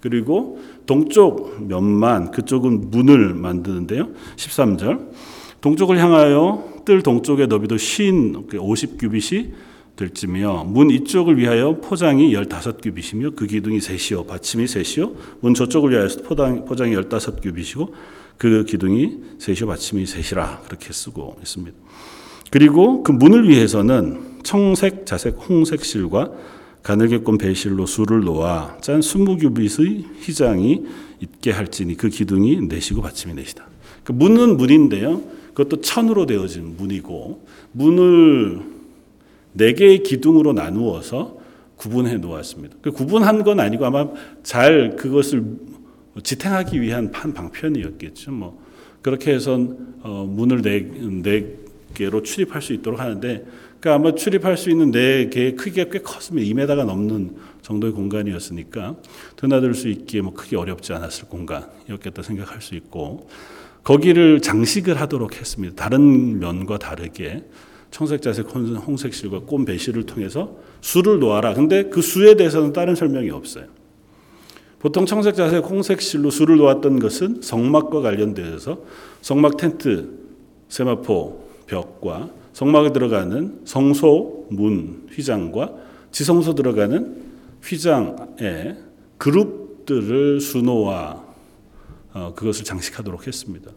그리고 0.00 0.60
동쪽 0.86 1.62
면만 1.62 2.30
그쪽은 2.30 2.90
문을 2.90 3.34
만드는데요. 3.34 4.08
13절. 4.36 5.10
동쪽을 5.60 5.98
향하여 5.98 6.64
뜰 6.84 7.02
동쪽의 7.02 7.46
너비도 7.48 7.76
쉰 7.76 8.32
50규빗이 8.48 9.50
될지며 9.96 10.64
문 10.64 10.90
이쪽을 10.90 11.36
위하여 11.36 11.76
포장이 11.76 12.32
15규빗이며 12.34 13.36
그 13.36 13.46
기둥이 13.46 13.80
셋이요 13.80 14.24
받침이 14.24 14.66
셋이요 14.66 15.12
문 15.40 15.52
저쪽을 15.52 15.90
위하여 15.90 16.08
포장, 16.24 16.64
포장이 16.64 16.96
15규빗이고 16.96 17.92
그 18.38 18.64
기둥이 18.64 19.18
셋이요 19.38 19.66
받침이 19.66 20.06
셋이라 20.06 20.62
그렇게 20.64 20.92
쓰고 20.94 21.36
있습니다. 21.40 21.76
그리고 22.50 23.02
그 23.02 23.12
문을 23.12 23.48
위해서는 23.48 24.40
청색, 24.42 25.04
자색, 25.04 25.36
홍색 25.48 25.84
실과 25.84 26.32
가늘게꼰 26.82 27.38
배실로 27.38 27.86
술을 27.86 28.20
놓아 28.20 28.78
짠 28.80 29.02
스무 29.02 29.36
규빗의 29.36 30.04
휘장이 30.22 30.84
있게 31.20 31.50
할지니 31.50 31.96
그 31.96 32.08
기둥이 32.08 32.62
내시고 32.62 33.02
받침이 33.02 33.34
내시다. 33.34 33.66
그 34.04 34.12
문은 34.12 34.56
문인데요. 34.56 35.22
그것도 35.54 35.82
천으로 35.82 36.26
되어진 36.26 36.76
문이고 36.76 37.44
문을 37.72 38.62
네 39.52 39.74
개의 39.74 40.02
기둥으로 40.02 40.52
나누어서 40.52 41.38
구분해 41.76 42.16
놓았습니다. 42.16 42.76
그 42.82 42.92
구분한 42.92 43.42
건 43.42 43.60
아니고 43.60 43.84
아마 43.84 44.08
잘 44.42 44.96
그것을 44.96 45.44
지탱하기 46.22 46.80
위한 46.80 47.10
판 47.10 47.32
방편이었겠죠. 47.32 48.32
뭐 48.32 48.62
그렇게 49.02 49.32
해서 49.32 49.58
어, 50.02 50.26
문을 50.28 50.62
네, 50.62 50.86
네 51.22 51.56
개로 51.94 52.22
출입할 52.22 52.62
수 52.62 52.72
있도록 52.72 53.00
하는데 53.00 53.44
그러니까 53.80 53.94
아마 53.94 54.14
출입할 54.14 54.58
수 54.58 54.70
있는 54.70 54.90
네 54.90 55.30
개의 55.30 55.56
크기가 55.56 55.90
꽤 55.90 56.00
컸으면 56.00 56.44
2m가 56.44 56.84
넘는 56.84 57.34
정도의 57.62 57.94
공간이었으니까 57.94 58.96
드나들 59.36 59.74
수 59.74 59.88
있기에 59.88 60.20
뭐 60.20 60.34
크게 60.34 60.56
어렵지 60.56 60.92
않았을 60.92 61.28
공간이었겠다 61.28 62.22
생각할 62.22 62.60
수 62.60 62.74
있고 62.74 63.28
거기를 63.82 64.40
장식을 64.40 65.00
하도록 65.00 65.34
했습니다. 65.34 65.74
다른 65.82 66.38
면과 66.38 66.78
다르게 66.78 67.44
청색 67.90 68.20
자색 68.20 68.54
홍색 68.54 69.14
실과 69.14 69.40
꼼 69.40 69.64
배실을 69.64 70.04
통해서 70.04 70.58
수를 70.82 71.18
놓아라. 71.18 71.54
근데 71.54 71.84
그 71.84 72.02
수에 72.02 72.34
대해서는 72.34 72.74
다른 72.74 72.94
설명이 72.94 73.30
없어요. 73.30 73.64
보통 74.78 75.06
청색 75.06 75.34
자색 75.34 75.64
홍색 75.64 76.02
실로 76.02 76.30
수를 76.30 76.56
놓았던 76.58 76.98
것은 77.00 77.40
성막과 77.42 78.02
관련되어서 78.02 78.78
성막 79.22 79.56
텐트, 79.56 80.10
세마포, 80.68 81.48
벽과 81.66 82.39
성막에 82.52 82.92
들어가는 82.92 83.60
성소 83.64 84.46
문 84.50 85.06
휘장과 85.12 85.74
지성소 86.10 86.54
들어가는 86.54 87.22
휘장에 87.62 88.76
그룹들을 89.18 90.40
수놓아 90.40 91.24
어, 92.12 92.32
그것을 92.34 92.64
장식하도록 92.64 93.26
했습니다. 93.26 93.70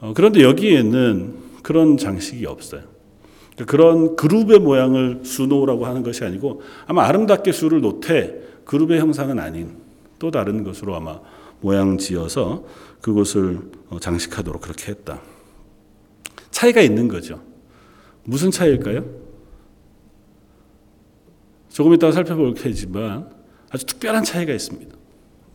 어, 0.00 0.12
그런데 0.14 0.42
여기에는 0.42 1.34
그런 1.62 1.96
장식이 1.96 2.46
없어요. 2.46 2.82
그러니까 3.54 3.64
그런 3.66 4.16
그룹의 4.16 4.58
모양을 4.58 5.20
수놓으라고 5.24 5.86
하는 5.86 6.02
것이 6.02 6.24
아니고 6.24 6.62
아마 6.86 7.04
아름답게 7.04 7.52
수를 7.52 7.80
놓되 7.80 8.62
그룹의 8.64 8.98
형상은 8.98 9.38
아닌 9.38 9.76
또 10.18 10.30
다른 10.30 10.64
것으로 10.64 10.96
아마 10.96 11.20
모양 11.60 11.98
지어서 11.98 12.64
그것을 13.00 13.60
어, 13.90 13.98
장식하도록 14.00 14.60
그렇게 14.60 14.90
했다. 14.92 15.20
차이가 16.50 16.80
있는 16.80 17.08
거죠. 17.08 17.40
무슨 18.24 18.50
차이일까요? 18.50 19.04
조금 21.68 21.94
이따가 21.94 22.12
살펴볼 22.12 22.54
테지만 22.54 23.30
아주 23.70 23.86
특별한 23.86 24.24
차이가 24.24 24.52
있습니다. 24.52 24.96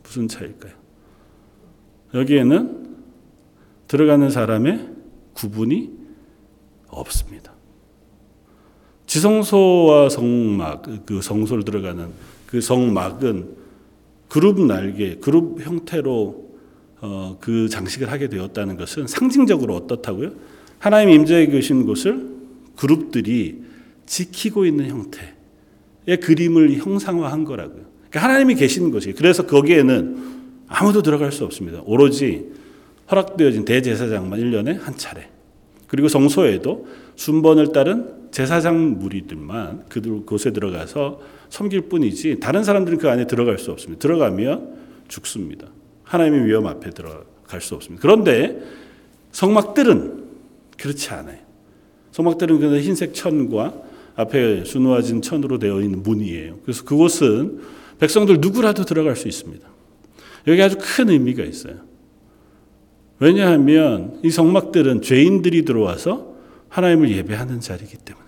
무슨 0.03 0.27
차이일까요? 0.27 0.73
여기에는 2.13 2.95
들어가는 3.87 4.29
사람의 4.29 4.89
구분이 5.33 5.91
없습니다. 6.87 7.53
지성소와 9.05 10.09
성막, 10.09 11.05
그 11.05 11.21
성소를 11.21 11.63
들어가는 11.63 12.09
그 12.47 12.61
성막은 12.61 13.55
그룹 14.29 14.59
날개, 14.61 15.17
그룹 15.17 15.61
형태로 15.61 16.45
어, 17.01 17.37
그 17.39 17.69
장식을 17.69 18.11
하게 18.11 18.29
되었다는 18.29 18.77
것은 18.77 19.07
상징적으로 19.07 19.75
어떻다고요? 19.75 20.31
하나님 20.79 21.09
임재해 21.09 21.47
계신 21.47 21.85
곳을 21.85 22.34
그룹들이 22.75 23.63
지키고 24.05 24.65
있는 24.65 24.89
형태의 24.89 26.19
그림을 26.21 26.73
형상화한 26.73 27.43
거라고요. 27.43 27.85
그러니까 28.09 28.23
하나님이 28.23 28.55
계시는 28.55 28.91
것이 28.91 29.13
그래서 29.13 29.45
거기에는 29.45 30.35
아무도 30.67 31.01
들어갈 31.01 31.31
수 31.31 31.43
없습니다. 31.45 31.81
오로지 31.85 32.51
허락되어진 33.09 33.65
대제사장만 33.65 34.39
1년에 34.39 34.79
한 34.79 34.97
차례. 34.97 35.29
그리고 35.87 36.07
성소에도 36.07 36.87
순번을 37.15 37.71
따른 37.71 38.29
제사장 38.31 38.99
무리들만 38.99 39.85
그곳에 39.87 40.51
들어가서 40.51 41.21
섬길 41.49 41.81
뿐이지 41.81 42.39
다른 42.39 42.63
사람들은 42.63 42.97
그 42.97 43.09
안에 43.09 43.27
들어갈 43.27 43.57
수 43.57 43.71
없습니다. 43.71 44.01
들어가면 44.01 44.75
죽습니다. 45.07 45.67
하나님의 46.03 46.45
위험 46.45 46.65
앞에 46.67 46.89
들어갈 46.89 47.61
수 47.61 47.75
없습니다. 47.75 48.01
그런데 48.01 48.61
성막들은 49.31 50.25
그렇지 50.77 51.09
않아요. 51.11 51.44
성막들은 52.15 52.59
그냥 52.59 52.79
흰색 52.79 53.13
천과 53.13 53.73
앞에 54.15 54.63
수놓아진 54.63 55.21
천으로 55.21 55.59
되어 55.59 55.81
있는 55.81 56.01
문이에요. 56.01 56.59
그래서 56.63 56.85
그곳은 56.85 57.59
백성들 57.99 58.37
누구라도 58.39 58.85
들어갈 58.85 59.17
수 59.17 59.27
있습니다. 59.27 59.67
여기 60.47 60.63
아주 60.63 60.77
큰 60.79 61.09
의미가 61.09 61.43
있어요. 61.43 61.75
왜냐하면 63.19 64.17
이 64.23 64.29
성막들은 64.29 65.01
죄인들이 65.01 65.65
들어와서 65.65 66.35
하나님을 66.69 67.11
예배하는 67.11 67.59
자리이기 67.59 67.97
때문에. 67.97 68.25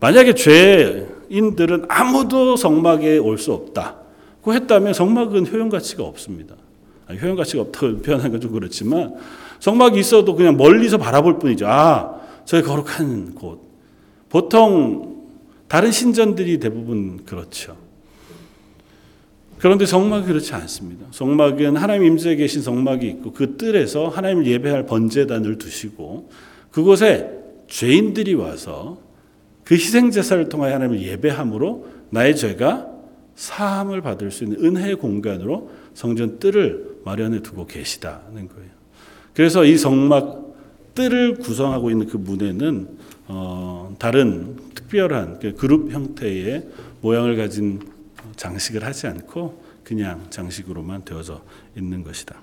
만약에 0.00 0.34
죄인들은 0.34 1.86
아무도 1.88 2.56
성막에 2.56 3.16
올 3.16 3.38
수 3.38 3.54
없다 3.54 3.96
고 4.42 4.52
했다면 4.52 4.92
성막은 4.92 5.46
효용 5.50 5.70
가치가 5.70 6.04
없습니다. 6.04 6.54
효용 7.18 7.34
가치가 7.34 7.62
없다고 7.62 8.02
표현하는 8.02 8.32
건좀 8.32 8.52
그렇지만 8.52 9.14
성막이 9.60 9.98
있어도 9.98 10.34
그냥 10.34 10.56
멀리서 10.56 10.98
바라볼 10.98 11.38
뿐이죠. 11.38 11.66
아, 11.68 12.20
저기 12.44 12.66
거룩한 12.66 13.34
곳. 13.34 13.60
보통 14.28 15.26
다른 15.68 15.90
신전들이 15.90 16.58
대부분 16.58 17.24
그렇죠. 17.24 17.76
그런데 19.58 19.86
성막이 19.86 20.26
그렇지 20.26 20.54
않습니다. 20.54 21.06
성막은 21.10 21.76
하나님 21.76 22.04
임재에 22.04 22.36
계신 22.36 22.62
성막이 22.62 23.08
있고 23.08 23.32
그 23.32 23.56
뜰에서 23.56 24.08
하나님을 24.08 24.46
예배할 24.46 24.86
번제단을 24.86 25.58
두시고 25.58 26.30
그곳에 26.70 27.30
죄인들이 27.66 28.34
와서 28.34 28.98
그 29.64 29.74
희생 29.74 30.10
제사를 30.10 30.48
통하여 30.48 30.74
하나님을 30.74 31.02
예배함으로 31.02 31.86
나의 32.10 32.36
죄가 32.36 32.86
사함을 33.34 34.00
받을 34.00 34.30
수 34.30 34.44
있는 34.44 34.64
은혜의 34.64 34.96
공간으로 34.96 35.70
성전 35.92 36.38
뜰을 36.38 37.00
마련해 37.04 37.42
두고 37.42 37.66
계시다는 37.66 38.48
거예요. 38.48 38.77
그래서 39.38 39.64
이 39.64 39.78
성막 39.78 40.56
뜰을 40.96 41.36
구성하고 41.36 41.92
있는 41.92 42.08
그 42.08 42.16
문에는 42.16 42.88
어, 43.28 43.94
다른 43.96 44.56
특별한 44.74 45.38
그 45.38 45.54
그룹 45.54 45.92
형태의 45.92 46.66
모양을 47.02 47.36
가진 47.36 47.78
장식을 48.34 48.82
하지 48.82 49.06
않고 49.06 49.62
그냥 49.84 50.26
장식으로만 50.30 51.04
되어져 51.04 51.40
있는 51.76 52.02
것이다. 52.02 52.34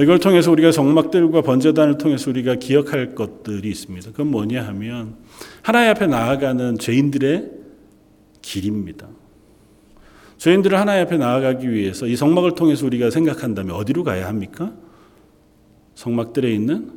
이걸 0.00 0.18
통해서 0.18 0.50
우리가 0.50 0.72
성막들과 0.72 1.42
번제단을 1.42 1.96
통해서 1.96 2.30
우리가 2.30 2.56
기억할 2.56 3.14
것들이 3.14 3.68
있습니다. 3.68 4.10
그건 4.10 4.26
뭐냐 4.32 4.66
하면 4.66 5.14
하나님 5.62 5.90
앞에 5.92 6.08
나아가는 6.08 6.78
죄인들의 6.80 7.48
길입니다. 8.42 9.06
죄인들을 10.44 10.78
하나님 10.78 11.06
앞에 11.06 11.16
나아가기 11.16 11.72
위해서 11.72 12.06
이 12.06 12.16
성막을 12.16 12.54
통해서 12.54 12.84
우리가 12.84 13.08
생각한다면 13.08 13.74
어디로 13.76 14.04
가야 14.04 14.28
합니까? 14.28 14.74
성막들에 15.94 16.52
있는 16.52 16.92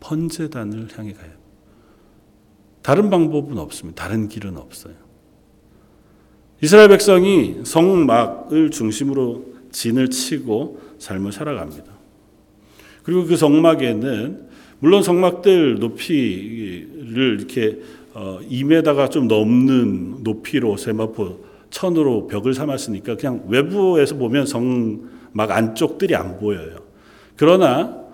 번제단을 0.00 0.88
향해 0.96 1.12
가야 1.12 1.30
다른 2.82 3.08
방법은 3.08 3.56
없습니다. 3.58 4.02
다른 4.02 4.26
길은 4.26 4.56
없어요. 4.56 4.94
이스라엘 6.60 6.88
백성이 6.88 7.60
성막을 7.62 8.72
중심으로 8.72 9.46
진을 9.70 10.10
치고 10.10 10.80
삶을 10.98 11.30
살아갑니다. 11.30 11.92
그리고 13.04 13.26
그 13.26 13.36
성막에는 13.36 14.48
물론 14.80 15.04
성막들 15.04 15.78
높이를 15.78 17.36
이렇게 17.38 17.78
2m가 18.12 18.98
어, 18.98 19.08
좀 19.08 19.28
넘는 19.28 20.24
높이로 20.24 20.76
세마포 20.76 21.46
천으로 21.70 22.26
벽을 22.26 22.54
삼았으니까 22.54 23.16
그냥 23.16 23.44
외부에서 23.48 24.16
보면 24.16 24.46
성막 24.46 25.50
안쪽들이 25.50 26.14
안 26.14 26.38
보여요. 26.38 26.76
그러나 27.36 28.06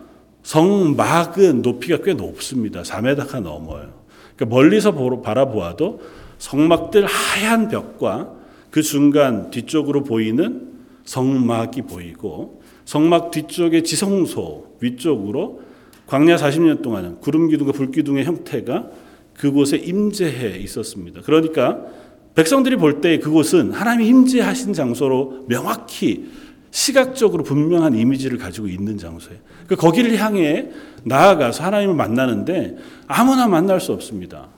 성막은 0.43 1.63
높이가 1.63 1.99
꽤 1.99 2.15
높습니다. 2.15 2.83
4m가 2.83 3.41
넘어요. 3.41 4.03
그러니까 4.37 4.57
멀리서 4.57 4.93
바라보아도 5.23 6.01
성막들 6.39 7.07
하얀 7.07 7.69
벽과 7.69 8.35
그 8.71 8.83
중간 8.83 9.51
뒤쪽으로 9.51 10.03
보이는 10.03 10.73
성막이 11.05 11.83
보이고 11.83 12.63
성막 12.85 13.31
뒤쪽의 13.31 13.85
지성소 13.85 14.77
위쪽으로 14.81 15.61
광야 16.07 16.37
40년 16.37 16.83
동안은 16.83 17.21
구름 17.21 17.49
기둥과 17.49 17.73
불 17.73 17.91
기둥의 17.91 18.25
형태가 18.25 18.91
그곳에 19.35 19.77
임재해 19.77 20.59
있었습니다. 20.59 21.21
그러니까 21.23 21.87
백성들이 22.35 22.77
볼 22.77 23.01
때 23.01 23.19
그곳은 23.19 23.73
하나님이 23.73 24.09
임재하신 24.09 24.73
장소로 24.73 25.45
명확히 25.49 26.31
시각적으로 26.71 27.43
분명한 27.45 27.95
이미지를 27.95 28.39
가지고 28.39 28.69
있는 28.69 28.97
장소예요. 28.97 29.39
그 29.67 29.77
거기를 29.77 30.17
향해 30.19 30.71
나아가서 31.05 31.63
하나님을 31.65 31.95
만나는데 31.95 32.77
아무나 33.07 33.47
만날 33.47 33.81
수 33.81 33.93
없습니다. 33.93 34.49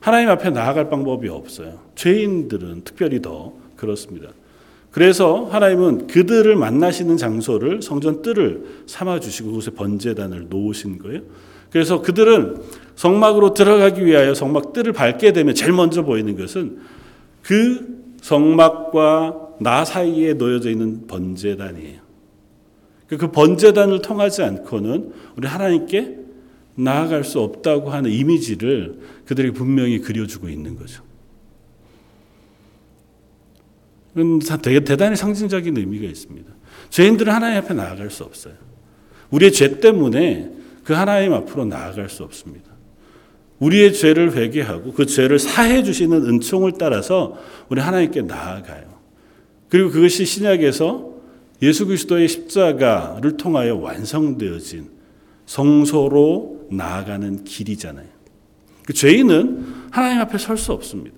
하나님 0.00 0.30
앞에 0.30 0.50
나아갈 0.50 0.88
방법이 0.88 1.28
없어요. 1.28 1.80
죄인들은 1.94 2.82
특별히 2.84 3.20
더 3.20 3.52
그렇습니다. 3.76 4.28
그래서 4.90 5.48
하나님은 5.50 6.06
그들을 6.06 6.56
만나시는 6.56 7.18
장소를 7.18 7.82
성전 7.82 8.22
뜰을 8.22 8.84
삼아 8.86 9.20
주시고 9.20 9.50
그곳에 9.50 9.70
번제단을 9.72 10.46
놓으신 10.48 10.98
거예요. 10.98 11.20
그래서 11.70 12.00
그들은 12.00 12.56
성막으로 12.96 13.52
들어가기 13.52 14.04
위하여 14.06 14.34
성막 14.34 14.72
뜰을 14.72 14.94
밟게 14.94 15.32
되면 15.34 15.54
제일 15.54 15.72
먼저 15.72 16.02
보이는 16.02 16.36
것은 16.36 16.78
그 17.48 18.14
성막과 18.20 19.56
나 19.60 19.82
사이에 19.82 20.34
놓여져 20.34 20.68
있는 20.68 21.06
번제단이에요. 21.06 22.02
그 23.06 23.30
번제단을 23.30 24.02
통하지 24.02 24.42
않고는 24.42 25.14
우리 25.34 25.48
하나님께 25.48 26.18
나아갈 26.74 27.24
수 27.24 27.40
없다고 27.40 27.88
하는 27.88 28.10
이미지를 28.10 29.00
그들에게 29.24 29.54
분명히 29.54 29.98
그려주고 29.98 30.50
있는 30.50 30.76
거죠. 30.76 31.02
그건 34.12 34.40
되게 34.60 34.80
대단히 34.80 35.16
상징적인 35.16 35.74
의미가 35.74 36.06
있습니다. 36.06 36.52
죄인들은 36.90 37.32
하나님 37.32 37.62
앞에 37.62 37.72
나아갈 37.72 38.10
수 38.10 38.24
없어요. 38.24 38.52
우리의 39.30 39.52
죄 39.52 39.80
때문에 39.80 40.52
그 40.84 40.92
하나님 40.92 41.32
앞으로 41.32 41.64
나아갈 41.64 42.10
수 42.10 42.24
없습니다. 42.24 42.77
우리의 43.60 43.92
죄를 43.92 44.36
회개하고 44.36 44.92
그 44.92 45.06
죄를 45.06 45.38
사해 45.38 45.82
주시는 45.82 46.24
은총을 46.26 46.72
따라서 46.78 47.36
우리 47.68 47.80
하나님께 47.80 48.22
나아가요. 48.22 48.84
그리고 49.68 49.90
그것이 49.90 50.24
신약에서 50.24 51.08
예수 51.62 51.86
그리스도의 51.86 52.28
십자가를 52.28 53.36
통하여 53.36 53.76
완성되어진 53.76 54.88
성소로 55.46 56.68
나아가는 56.70 57.44
길이잖아요. 57.44 58.06
그 58.86 58.92
죄인은 58.92 59.88
하나님 59.90 60.20
앞에 60.20 60.38
설 60.38 60.56
수 60.56 60.72
없습니다. 60.72 61.16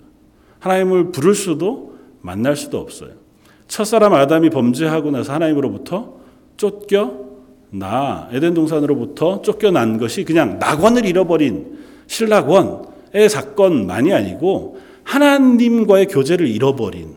하나님을 0.60 1.12
부를 1.12 1.34
수도 1.34 1.98
만날 2.22 2.56
수도 2.56 2.78
없어요. 2.78 3.12
첫사람 3.68 4.14
아담이 4.14 4.50
범죄하고 4.50 5.10
나서 5.10 5.32
하나님으로부터 5.32 6.18
쫓겨 6.56 7.30
나 7.70 8.28
에덴 8.32 8.54
동산으로부터 8.54 9.42
쫓겨난 9.42 9.98
것이 9.98 10.24
그냥 10.24 10.58
낙원을 10.58 11.06
잃어버린 11.06 11.78
신락원의 12.10 13.28
사건만이 13.30 14.12
아니고 14.12 14.80
하나님과의 15.04 16.06
교제를 16.06 16.48
잃어버린 16.48 17.14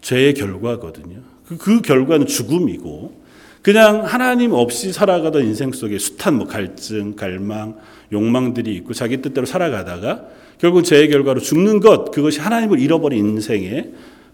죄의 0.00 0.34
결과거든요. 0.34 1.18
그, 1.46 1.58
그 1.58 1.82
결과는 1.82 2.26
죽음이고 2.26 3.22
그냥 3.62 4.04
하나님 4.04 4.52
없이 4.52 4.92
살아가던 4.92 5.44
인생 5.44 5.72
속에 5.72 5.98
숱한 5.98 6.36
뭐 6.36 6.46
갈증, 6.46 7.16
갈망, 7.16 7.76
욕망들이 8.12 8.74
있고 8.76 8.92
자기 8.92 9.20
뜻대로 9.22 9.46
살아가다가 9.46 10.26
결국 10.58 10.82
죄의 10.82 11.08
결과로 11.08 11.40
죽는 11.40 11.80
것 11.80 12.10
그것이 12.10 12.40
하나님을 12.40 12.78
잃어버린 12.78 13.26
인생의 13.26 13.92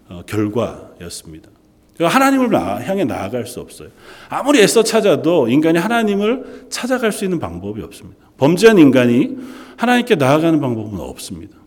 어, 0.09 0.21
결과였습니다. 0.25 1.49
그러니까 1.95 2.15
하나님을 2.15 2.53
향해 2.87 3.03
나아갈 3.03 3.45
수 3.45 3.59
없어요. 3.59 3.89
아무리 4.29 4.59
애써 4.59 4.83
찾아도 4.83 5.47
인간이 5.47 5.77
하나님을 5.77 6.67
찾아갈 6.69 7.11
수 7.11 7.23
있는 7.23 7.39
방법이 7.39 7.81
없습니다. 7.81 8.19
범죄한 8.37 8.79
인간이 8.79 9.37
하나님께 9.77 10.15
나아가는 10.15 10.59
방법은 10.59 10.99
없습니다. 10.99 11.57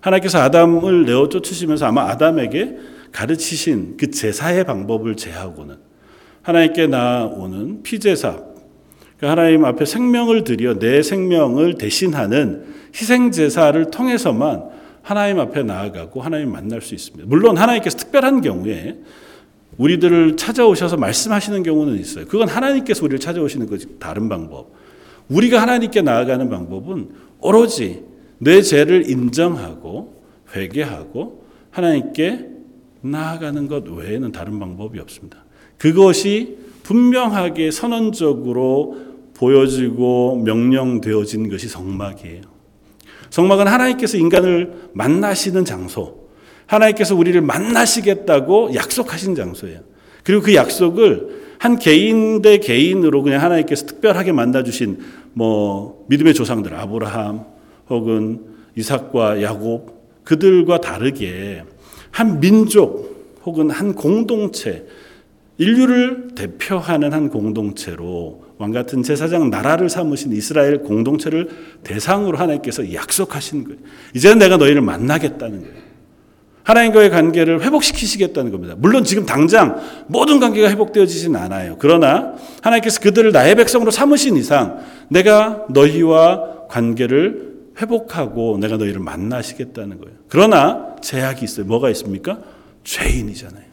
하나님께서 0.00 0.38
아담을 0.40 1.04
내어 1.04 1.28
쫓으시면서 1.28 1.86
아마 1.86 2.08
아담에게 2.10 2.76
가르치신 3.12 3.96
그 3.96 4.10
제사의 4.10 4.64
방법을 4.64 5.16
제하고는 5.16 5.76
하나님께 6.42 6.86
나오는 6.86 7.82
피제사, 7.82 8.38
그러니까 9.16 9.30
하나님 9.42 9.64
앞에 9.64 9.84
생명을 9.84 10.44
들여 10.44 10.78
내 10.78 11.02
생명을 11.02 11.76
대신하는 11.78 12.66
희생 12.94 13.30
제사를 13.30 13.90
통해서만 13.90 14.75
하나님 15.06 15.38
앞에 15.38 15.62
나아가고 15.62 16.20
하나님 16.20 16.50
만날 16.50 16.82
수 16.82 16.92
있습니다. 16.92 17.28
물론 17.28 17.56
하나님께서 17.56 17.96
특별한 17.96 18.40
경우에 18.40 18.98
우리들을 19.78 20.36
찾아오셔서 20.36 20.96
말씀하시는 20.96 21.62
경우는 21.62 22.00
있어요. 22.00 22.26
그건 22.26 22.48
하나님께서 22.48 23.04
우리를 23.04 23.20
찾아오시는 23.20 23.68
것이 23.68 23.86
다른 24.00 24.28
방법. 24.28 24.72
우리가 25.28 25.62
하나님께 25.62 26.02
나아가는 26.02 26.50
방법은 26.50 27.10
오로지 27.40 28.02
내 28.38 28.60
죄를 28.62 29.08
인정하고 29.08 30.22
회개하고 30.56 31.44
하나님께 31.70 32.48
나아가는 33.02 33.68
것 33.68 33.88
외에는 33.88 34.32
다른 34.32 34.58
방법이 34.58 34.98
없습니다. 34.98 35.44
그것이 35.78 36.58
분명하게 36.82 37.70
선언적으로 37.70 38.96
보여지고 39.34 40.42
명령되어진 40.44 41.48
것이 41.48 41.68
성막이에요. 41.68 42.55
성막은 43.36 43.66
하나님께서 43.68 44.16
인간을 44.16 44.88
만나시는 44.94 45.66
장소, 45.66 46.26
하나님께서 46.64 47.14
우리를 47.14 47.38
만나시겠다고 47.42 48.74
약속하신 48.74 49.34
장소예요. 49.34 49.80
그리고 50.24 50.40
그 50.40 50.54
약속을 50.54 51.56
한 51.58 51.78
개인 51.78 52.40
대 52.40 52.56
개인으로 52.56 53.22
그냥 53.22 53.42
하나님께서 53.42 53.84
특별하게 53.84 54.32
만나주신 54.32 55.00
뭐 55.34 56.06
믿음의 56.08 56.32
조상들, 56.32 56.72
아브라함 56.72 57.44
혹은 57.90 58.40
이삭과 58.74 59.42
야곱 59.42 60.24
그들과 60.24 60.80
다르게 60.80 61.62
한 62.10 62.40
민족 62.40 63.38
혹은 63.44 63.68
한 63.68 63.94
공동체, 63.94 64.86
인류를 65.58 66.28
대표하는 66.34 67.12
한 67.12 67.28
공동체로 67.28 68.45
왕 68.58 68.72
같은 68.72 69.02
제사장 69.02 69.50
나라를 69.50 69.88
삼으신 69.88 70.32
이스라엘 70.32 70.78
공동체를 70.78 71.48
대상으로 71.84 72.38
하나님께서 72.38 72.92
약속하신 72.94 73.64
거예요. 73.64 73.78
이제는 74.14 74.38
내가 74.38 74.56
너희를 74.56 74.80
만나겠다는 74.80 75.60
거예요. 75.60 75.86
하나님과의 76.62 77.10
관계를 77.10 77.62
회복시키시겠다는 77.62 78.50
겁니다. 78.50 78.74
물론 78.76 79.04
지금 79.04 79.24
당장 79.24 79.80
모든 80.08 80.40
관계가 80.40 80.68
회복되어지진 80.70 81.36
않아요. 81.36 81.76
그러나 81.78 82.34
하나님께서 82.60 83.00
그들을 83.00 83.30
나의 83.30 83.54
백성으로 83.54 83.92
삼으신 83.92 84.36
이상 84.36 84.80
내가 85.08 85.66
너희와 85.70 86.66
관계를 86.68 87.54
회복하고 87.80 88.58
내가 88.58 88.78
너희를 88.78 89.00
만나시겠다는 89.00 90.00
거예요. 90.00 90.16
그러나 90.28 90.96
제약이 91.02 91.44
있어요. 91.44 91.66
뭐가 91.66 91.90
있습니까? 91.90 92.40
죄인이잖아요. 92.82 93.66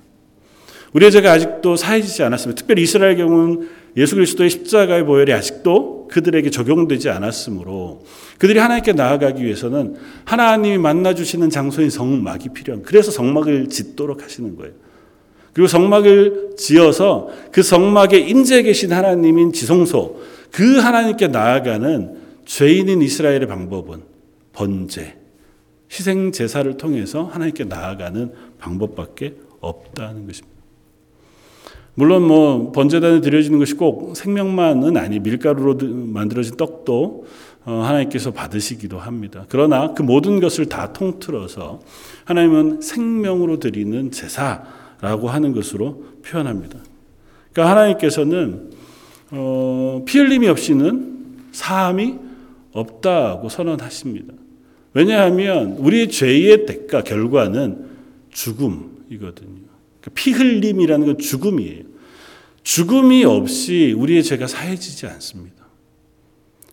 우리의 0.93 1.12
죄가 1.12 1.32
아직도 1.32 1.76
사해지지 1.76 2.22
않았습니다. 2.22 2.60
특별히 2.60 2.84
이스라엘 2.84 3.17
경우는 3.17 3.69
예수 3.95 4.15
그리스도의 4.15 4.49
십자가의 4.49 5.06
보혈이 5.06 5.32
아직도 5.32 6.08
그들에게 6.10 6.49
적용되지 6.49 7.10
않았으므로 7.10 8.03
그들이 8.38 8.60
하나님께 8.60 8.93
나아가기 8.93 9.43
위해서는 9.43 9.95
하나님이 10.25 10.77
만나 10.77 11.13
주시는 11.13 11.49
장소인 11.49 11.89
성막이 11.89 12.49
필요한. 12.49 12.84
그래서 12.84 13.12
성막을 13.12 13.69
짓도록 13.69 14.23
하시는 14.23 14.56
거예요. 14.56 14.73
그리고 15.53 15.67
성막을 15.67 16.56
지어서 16.58 17.29
그 17.51 17.62
성막에 17.62 18.17
인재 18.17 18.63
계신 18.63 18.91
하나님인 18.91 19.53
지성소 19.53 20.21
그 20.51 20.77
하나님께 20.79 21.27
나아가는 21.27 22.17
죄인인 22.45 23.01
이스라엘의 23.01 23.47
방법은 23.47 24.01
번제, 24.53 25.15
희생 25.91 26.32
제사를 26.32 26.75
통해서 26.77 27.23
하나님께 27.23 27.65
나아가는 27.65 28.32
방법밖에 28.60 29.36
없다는 29.62 30.27
것입니다. 30.27 30.53
물론 31.95 32.23
뭐 32.23 32.71
번제단에 32.71 33.21
드려지는 33.21 33.60
것이 33.60 33.75
꼭 33.75 34.15
생명만은 34.15 34.97
아니 34.97 35.19
밀가루로 35.19 35.77
만들어진 35.82 36.58
떡도 36.58 37.25
어, 37.65 37.71
하나님께서 37.71 38.32
받으시기도 38.32 38.97
합니다. 38.99 39.45
그러나 39.47 39.93
그 39.93 40.01
모든 40.01 40.39
것을 40.39 40.67
다 40.67 40.91
통틀어서 40.91 41.79
하나님은 42.25 42.82
생명으로 42.82 43.60
드리는 43.60 44.12
제사라고 44.12 45.29
하는 45.29 45.53
것으로 45.53 46.03
표현합니다. 46.25 46.79
그러니까 47.53 47.71
하나님께서는 47.71 48.71
어, 49.32 50.03
피 50.06 50.17
흘림이 50.17 50.47
없이는 50.47 51.13
사함이 51.51 52.15
없다고 52.73 53.49
선언하십니다. 53.49 54.34
왜냐하면 54.93 55.73
우리의 55.77 56.10
죄의 56.10 56.65
대가 56.65 57.01
결과는 57.03 57.86
죽음이거든요. 58.32 59.72
그러니까 60.04 60.12
피 60.13 60.32
흘림이라는 60.32 61.06
건 61.06 61.18
죽음이에요. 61.18 61.84
죽음이 62.63 63.24
없이 63.24 63.94
우리의 63.98 64.24
죄가 64.24 64.48
사해지지 64.48 65.08
않습니다. 65.08 65.66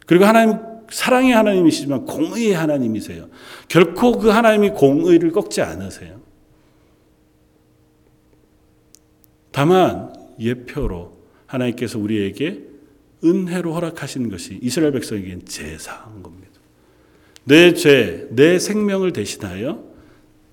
그리고 0.06 0.24
하나님 0.24 0.58
사랑의 0.90 1.32
하나님이시지만 1.32 2.04
공의의 2.04 2.52
하나님이세요. 2.52 3.28
결코 3.68 4.18
그 4.18 4.28
하나님이 4.28 4.70
공의를 4.70 5.30
꺾지 5.30 5.62
않으세요. 5.62 6.20
다만 9.52 10.12
예표로 10.40 11.16
하나님께서 11.46 11.98
우리에게 11.98 12.64
은혜로 13.22 13.72
허락하시는 13.74 14.30
것이 14.30 14.58
이스라엘 14.62 14.92
백성에게는 14.92 15.44
제사인 15.44 16.22
겁니다. 16.22 16.50
내 17.44 17.74
죄, 17.74 18.26
내 18.30 18.58
생명을 18.58 19.12
대신하여 19.12 19.84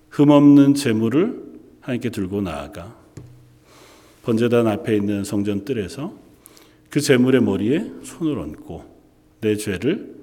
흠없는 0.10 0.76
제물을 0.76 1.47
하나님께 1.88 2.10
들고 2.10 2.42
나아가 2.42 2.94
번제단 4.24 4.68
앞에 4.68 4.94
있는 4.94 5.24
성전 5.24 5.64
뜰에서 5.64 6.14
그 6.90 7.00
제물의 7.00 7.42
머리에 7.42 7.90
손을 8.04 8.38
얹고 8.40 8.84
내 9.40 9.56
죄를 9.56 10.16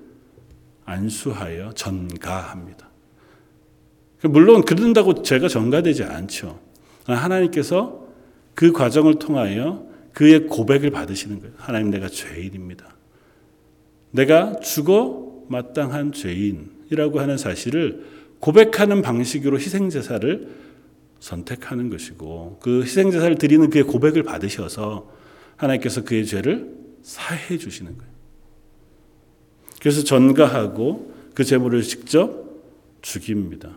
안수하여 0.85 1.73
전가합니다. 1.73 2.91
물론 4.25 4.63
그런다고 4.63 5.23
죄가 5.23 5.49
전가되지 5.49 6.05
않죠. 6.05 6.61
하나님께서 7.07 8.09
그 8.55 8.73
과정을 8.73 9.19
통하여 9.19 9.87
그의 10.13 10.47
고백을 10.47 10.91
받으시는 10.91 11.41
거예요. 11.41 11.55
하나님 11.57 11.89
내가 11.91 12.09
죄인입니다. 12.09 12.95
내가 14.11 14.61
죽어 14.61 15.45
마땅한 15.49 16.13
죄인이라고 16.13 17.21
하는 17.21 17.39
사실을 17.39 18.05
고백하는 18.41 19.01
방식으로 19.01 19.59
희생제사를 19.59 20.65
선택하는 21.25 21.89
것이고 21.89 22.59
그 22.61 22.83
희생 22.83 23.11
제사를 23.11 23.35
드리는 23.37 23.71
그의 23.71 23.85
고백을 23.85 24.25
받으셔서 24.25 25.11
하나님께서 25.57 26.05
그의 26.05 26.27
죄를 26.27 26.71
사해 27.03 27.57
주시는 27.57 27.97
거예요. 27.97 28.13
그래서 29.81 30.05
전가하고 30.05 31.15
그 31.35 31.43
제물을 31.43 31.81
직접 31.83 32.45
죽입니다. 33.01 33.75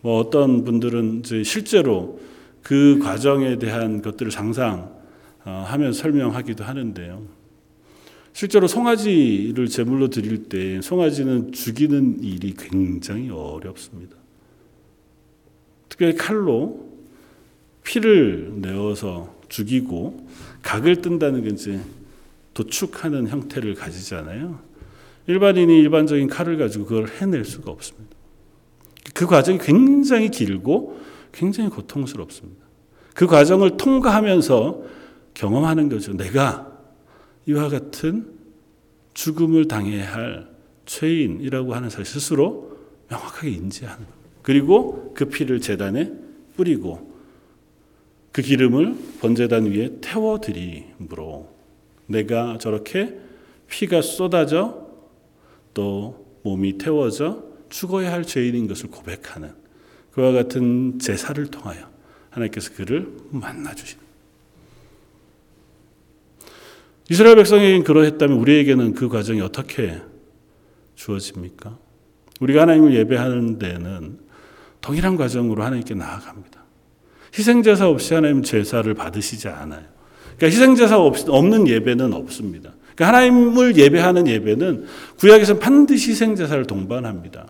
뭐 0.00 0.18
어떤 0.18 0.64
분들은 0.64 1.20
이제 1.20 1.44
실제로 1.44 2.18
그 2.62 2.98
과정에 3.00 3.58
대한 3.58 4.02
것들을 4.02 4.32
상상하면 4.32 5.92
설명하기도 5.92 6.64
하는데요. 6.64 7.28
실제로 8.32 8.66
송아지를 8.66 9.68
제물로 9.68 10.10
드릴 10.10 10.48
때 10.48 10.80
송아지는 10.82 11.52
죽이는 11.52 12.24
일이 12.24 12.54
굉장히 12.54 13.30
어렵습니다. 13.30 14.25
특별히 15.96 16.14
칼로 16.14 16.86
피를 17.82 18.52
내어서 18.56 19.34
죽이고 19.48 20.28
각을 20.62 21.00
뜬다는 21.00 21.42
게 21.42 21.48
이제 21.50 21.80
도축하는 22.52 23.28
형태를 23.28 23.74
가지잖아요. 23.74 24.60
일반인이 25.26 25.78
일반적인 25.78 26.28
칼을 26.28 26.58
가지고 26.58 26.84
그걸 26.84 27.08
해낼 27.08 27.44
수가 27.44 27.70
없습니다. 27.70 28.14
그 29.14 29.26
과정이 29.26 29.58
굉장히 29.58 30.28
길고 30.28 31.00
굉장히 31.32 31.70
고통스럽습니다. 31.70 32.64
그 33.14 33.26
과정을 33.26 33.78
통과하면서 33.78 34.82
경험하는 35.32 35.88
거죠. 35.88 36.12
내가 36.12 36.72
이와 37.46 37.68
같은 37.68 38.34
죽음을 39.14 39.66
당해야 39.66 40.12
할 40.12 40.48
죄인이라고 40.84 41.74
하는 41.74 41.88
사실 41.88 42.04
스스로 42.04 42.76
명확하게 43.08 43.50
인지하는 43.50 44.04
것. 44.04 44.15
그리고 44.46 45.12
그 45.12 45.24
피를 45.24 45.60
재단에 45.60 46.12
뿌리고 46.56 47.12
그 48.30 48.42
기름을 48.42 48.96
번제단 49.20 49.64
위에 49.72 49.96
태워 50.00 50.38
드림으로 50.38 51.52
내가 52.06 52.56
저렇게 52.58 53.18
피가 53.68 54.02
쏟아져 54.02 54.86
또 55.74 56.24
몸이 56.44 56.78
태워져 56.78 57.42
죽어야 57.70 58.12
할 58.12 58.22
죄인인 58.22 58.68
것을 58.68 58.88
고백하는 58.88 59.52
그와 60.12 60.30
같은 60.30 61.00
제사를 61.00 61.44
통하여 61.48 61.90
하나님께서 62.30 62.72
그를 62.74 63.12
만나 63.30 63.74
주신 63.74 63.98
이스라엘 67.10 67.34
백성에게는 67.34 67.82
그러했다면 67.82 68.38
우리에게는 68.38 68.94
그 68.94 69.08
과정이 69.08 69.40
어떻게 69.40 70.00
주어집니까? 70.94 71.76
우리가 72.38 72.62
하나님을 72.62 72.94
예배하는 72.94 73.58
데는 73.58 74.25
동일한 74.86 75.16
과정으로 75.16 75.62
하나님께 75.62 75.94
나아갑니다. 75.94 76.64
희생제사 77.36 77.88
없이 77.88 78.14
하나님 78.14 78.42
제사를 78.42 78.92
받으시지 78.94 79.48
않아요. 79.48 79.82
그러니까 80.36 80.46
희생제사 80.46 80.98
없는 80.98 81.68
예배는 81.68 82.12
없습니다. 82.14 82.72
그러니까 82.94 83.06
하나님을 83.08 83.76
예배하는 83.76 84.26
예배는 84.26 84.86
구약에서는 85.18 85.60
반드시 85.60 86.12
희생제사를 86.12 86.64
동반합니다. 86.66 87.48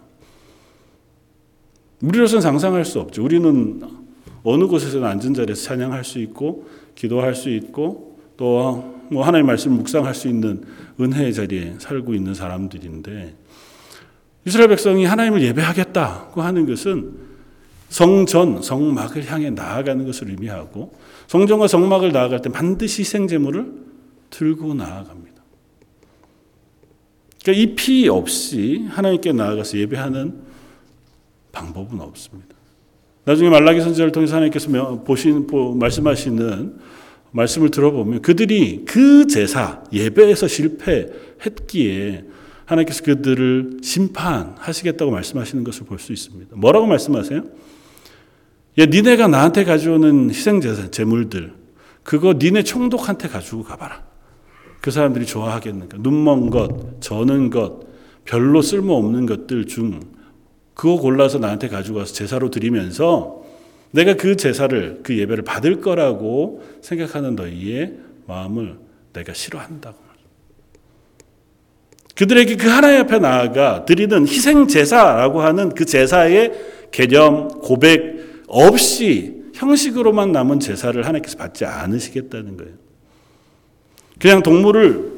우리로서는 2.01 2.42
상상할 2.42 2.85
수 2.85 3.01
없죠. 3.01 3.22
우리는 3.22 3.83
어느 4.42 4.66
곳에서는 4.66 5.07
앉은 5.07 5.35
자리에서 5.35 5.62
찬양할 5.62 6.05
수 6.05 6.18
있고 6.18 6.68
기도할 6.94 7.35
수 7.35 7.51
있고 7.51 8.18
또 8.37 8.96
뭐 9.09 9.25
하나님의 9.25 9.46
말씀을 9.46 9.77
묵상할 9.79 10.14
수 10.14 10.29
있는 10.29 10.64
은혜의 11.01 11.35
자리에 11.35 11.75
살고 11.79 12.14
있는 12.14 12.35
사람들인데 12.35 13.35
이스라엘 14.44 14.68
백성이 14.68 15.05
하나님을 15.05 15.42
예배하겠다고 15.42 16.42
하는 16.42 16.66
것은 16.66 17.26
성전, 17.88 18.62
성막을 18.62 19.31
향해 19.31 19.51
나아가는 19.51 20.05
것을 20.05 20.31
의미하고 20.31 20.92
성전과 21.29 21.68
성막을 21.68 22.12
나아갈 22.12 22.42
때 22.42 22.51
반드시 22.51 23.03
희생제물을 23.03 23.72
들고 24.31 24.75
나아갑니다. 24.75 25.37
그러니까 27.42 27.62
이 27.62 27.75
피 27.77 28.09
없이 28.09 28.85
하나님께 28.88 29.33
나아가서 29.33 29.79
예배하는 29.79 30.35
방법은 31.53 32.01
없습니다. 32.01 32.55
나중에 33.25 33.49
말라기 33.51 33.81
선지자를 33.81 34.12
통해서 34.12 34.35
하나님께서 34.37 35.03
보신 35.05 35.46
말씀하시는 35.79 36.77
말씀을 37.33 37.70
들어보면 37.70 38.22
그들이 38.22 38.85
그 38.85 39.27
제사 39.27 39.83
예배에서 39.92 40.49
실패했기에 40.49 42.25
하나님께서 42.64 43.03
그들을 43.05 43.79
심판하시겠다고 43.83 45.11
말씀하시는 45.11 45.62
것을 45.64 45.87
볼 45.87 45.99
수 45.99 46.12
있습니다. 46.12 46.57
뭐라고 46.57 46.87
말씀하세요? 46.87 47.42
야, 48.79 48.85
니네가 48.85 49.29
나한테 49.29 49.65
가져오는 49.65 50.29
희생제사, 50.29 50.91
제물들, 50.91 51.55
그거 52.03 52.35
니네 52.35 52.62
총독한테 52.62 53.29
가지고 53.29 53.62
가봐라. 53.62 54.05
그 54.81 54.91
사람들이 54.91 55.25
좋아하겠는가? 55.27 55.99
눈먼 56.01 56.51
것, 56.51 57.01
저는 57.01 57.51
것, 57.51 57.87
별로 58.25 58.61
쓸모없는 58.61 59.27
것들 59.27 59.67
중 59.67 60.01
그거 60.75 60.97
골라서 60.97 61.39
나한테 61.39 61.69
가지고 61.69 61.99
와서 61.99 62.12
제사로 62.12 62.51
드리면서 62.51 63.43
내가 63.93 64.15
그 64.15 64.37
제사를 64.37 65.01
그 65.03 65.17
예배를 65.17 65.43
받을 65.43 65.81
거라고 65.81 66.62
생각하는 66.83 67.35
너희의 67.35 67.95
마음을 68.27 68.77
내가 69.15 69.33
싫어한다고. 69.33 70.07
그들에게 72.17 72.57
그 72.57 72.69
하나님 72.69 73.01
앞에 73.01 73.19
나아가 73.19 73.85
드리는 73.85 74.27
희생 74.27 74.67
제사라고 74.69 75.43
하는 75.43 75.71
그 75.71 75.85
제사의 75.85 76.53
개념 76.91 77.49
고백 77.49 78.16
없이 78.47 79.43
형식으로만 79.55 80.33
남은 80.33 80.61
제사를 80.61 81.01
하나님께서 81.05 81.37
받지 81.37 81.65
않으시겠다는 81.65 82.57
거예요. 82.57 82.73
그냥 84.19 84.43
동물을 84.43 85.13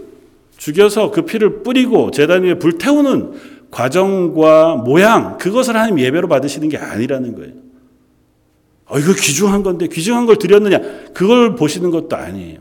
죽여서 0.57 1.11
그 1.11 1.23
피를 1.23 1.62
뿌리고 1.62 2.11
제단 2.11 2.43
위에 2.43 2.59
불 2.59 2.79
태우는 2.79 3.59
과정과 3.71 4.77
모양 4.77 5.38
그것을 5.38 5.77
하나님 5.77 6.01
예배로 6.01 6.29
받으시는 6.29 6.69
게 6.69 6.79
아니라는 6.79 7.35
거예요. 7.37 7.53
어, 8.87 8.99
이거 8.99 9.12
귀중한 9.12 9.62
건데 9.62 9.87
귀중한 9.87 10.27
걸 10.27 10.37
드렸느냐? 10.37 10.81
그걸 11.12 11.55
보시는 11.55 11.91
것도 11.91 12.17
아니에요. 12.17 12.61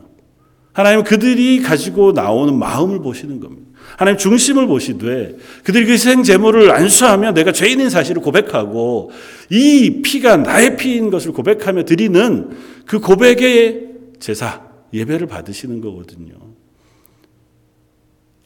하나님은 0.74 1.04
그들이 1.04 1.62
가지고 1.62 2.12
나오는 2.12 2.54
마음을 2.56 3.00
보시는 3.00 3.40
겁니다. 3.40 3.67
하나님 3.96 4.18
중심을 4.18 4.66
보시되 4.66 5.36
그들이 5.64 5.86
그 5.86 5.92
희생 5.92 6.22
제물을 6.22 6.70
안수하며 6.70 7.32
내가 7.32 7.52
죄인인 7.52 7.90
사실을 7.90 8.22
고백하고 8.22 9.10
이 9.50 10.02
피가 10.02 10.38
나의 10.38 10.76
피인 10.76 11.10
것을 11.10 11.32
고백하며 11.32 11.84
드리는 11.84 12.50
그 12.86 13.00
고백의 13.00 13.88
제사 14.20 14.62
예배를 14.92 15.26
받으시는 15.26 15.80
거거든요. 15.80 16.34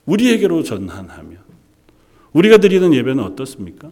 우리에게로 0.06 0.62
전환하면 0.62 1.38
우리가 2.32 2.58
드리는 2.58 2.92
예배는 2.92 3.22
어떻습니까? 3.22 3.90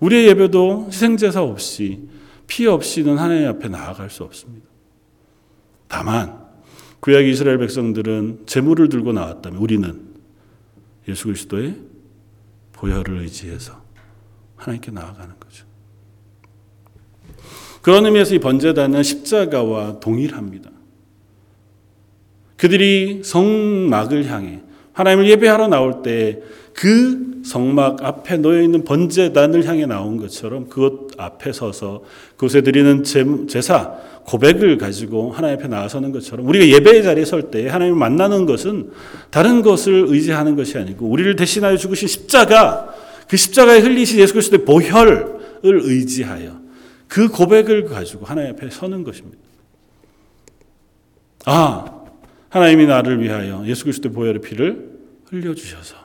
우리의 0.00 0.28
예배도 0.28 0.88
희생제사 0.90 1.42
없이 1.42 2.00
피 2.46 2.66
없이는 2.66 3.18
하나님 3.18 3.48
앞에 3.48 3.68
나아갈 3.68 4.10
수 4.10 4.22
없습니다. 4.22 4.66
다만 5.88 6.38
구약 7.00 7.24
이스라엘 7.24 7.58
백성들은 7.58 8.42
제물을 8.46 8.88
들고 8.88 9.12
나왔다면 9.12 9.60
우리는 9.60 10.07
예수 11.08 11.24
그리스도의 11.24 11.76
보혈을 12.72 13.18
의지해서 13.18 13.82
하나님께 14.56 14.90
나아가는 14.90 15.34
거죠. 15.40 15.64
그런 17.82 18.04
의미에서 18.06 18.34
이 18.34 18.38
번제단은 18.38 19.02
십자가와 19.02 20.00
동일합니다. 20.00 20.70
그들이 22.56 23.22
성막을 23.24 24.26
향해 24.26 24.60
하나님을 24.92 25.28
예배하러 25.30 25.68
나올 25.68 26.02
때 26.02 26.42
그 26.78 27.42
성막 27.44 28.04
앞에 28.04 28.36
놓여 28.36 28.62
있는 28.62 28.84
번제단을 28.84 29.66
향해 29.66 29.84
나온 29.84 30.16
것처럼 30.16 30.68
그것 30.68 31.08
앞에 31.18 31.52
서서 31.52 32.04
그곳에 32.36 32.60
드리는 32.60 33.02
제사 33.48 33.96
고백을 34.28 34.76
가지고 34.76 35.32
하나님 35.32 35.56
앞에 35.58 35.68
나서는 35.68 36.12
것처럼 36.12 36.46
우리가 36.46 36.68
예배의 36.68 37.02
자리에 37.02 37.24
설 37.24 37.50
때 37.50 37.66
하나님을 37.66 37.98
만나는 37.98 38.44
것은 38.44 38.90
다른 39.30 39.62
것을 39.62 40.04
의지하는 40.08 40.54
것이 40.54 40.76
아니고 40.76 41.06
우리를 41.06 41.34
대신하여 41.34 41.78
죽으신 41.78 42.08
십자가 42.08 42.94
그 43.26 43.38
십자가에 43.38 43.78
흘리신 43.80 44.18
예수 44.18 44.34
그리스도의 44.34 44.66
보혈을 44.66 45.38
의지하여 45.62 46.60
그 47.06 47.28
고백을 47.28 47.86
가지고 47.86 48.26
하나님 48.26 48.52
앞에 48.52 48.68
서는 48.68 49.02
것입니다. 49.02 49.38
아, 51.46 52.02
하나님이 52.50 52.86
나를 52.86 53.22
위하여 53.22 53.64
예수 53.66 53.84
그리스도의 53.84 54.12
보혈의 54.12 54.42
피를 54.42 54.90
흘려 55.30 55.54
주셔서 55.54 55.96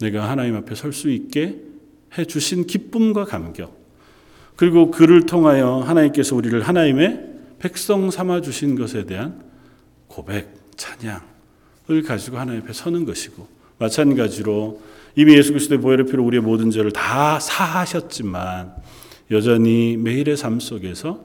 내가 0.00 0.28
하나님 0.28 0.54
앞에 0.56 0.74
설 0.74 0.92
수 0.92 1.08
있게 1.08 1.60
해 2.18 2.24
주신 2.26 2.66
기쁨과 2.66 3.24
감격. 3.24 3.75
그리고 4.56 4.90
그를 4.90 5.26
통하여 5.26 5.80
하나님께서 5.80 6.34
우리를 6.34 6.60
하나님의 6.62 7.26
백성 7.58 8.10
삼아 8.10 8.40
주신 8.40 8.74
것에 8.74 9.04
대한 9.04 9.42
고백, 10.08 10.52
찬양을 10.76 12.02
가지고 12.06 12.38
하나님 12.38 12.62
앞에 12.62 12.72
서는 12.72 13.04
것이고 13.04 13.46
마찬가지로 13.78 14.80
이미 15.14 15.34
예수 15.36 15.52
그리스도의 15.52 15.80
보혈의 15.80 16.06
피로 16.06 16.24
우리의 16.24 16.42
모든 16.42 16.70
죄를 16.70 16.90
다 16.92 17.38
사하셨지만 17.38 18.74
여전히 19.30 19.96
매일의 19.96 20.36
삶 20.36 20.60
속에서 20.60 21.24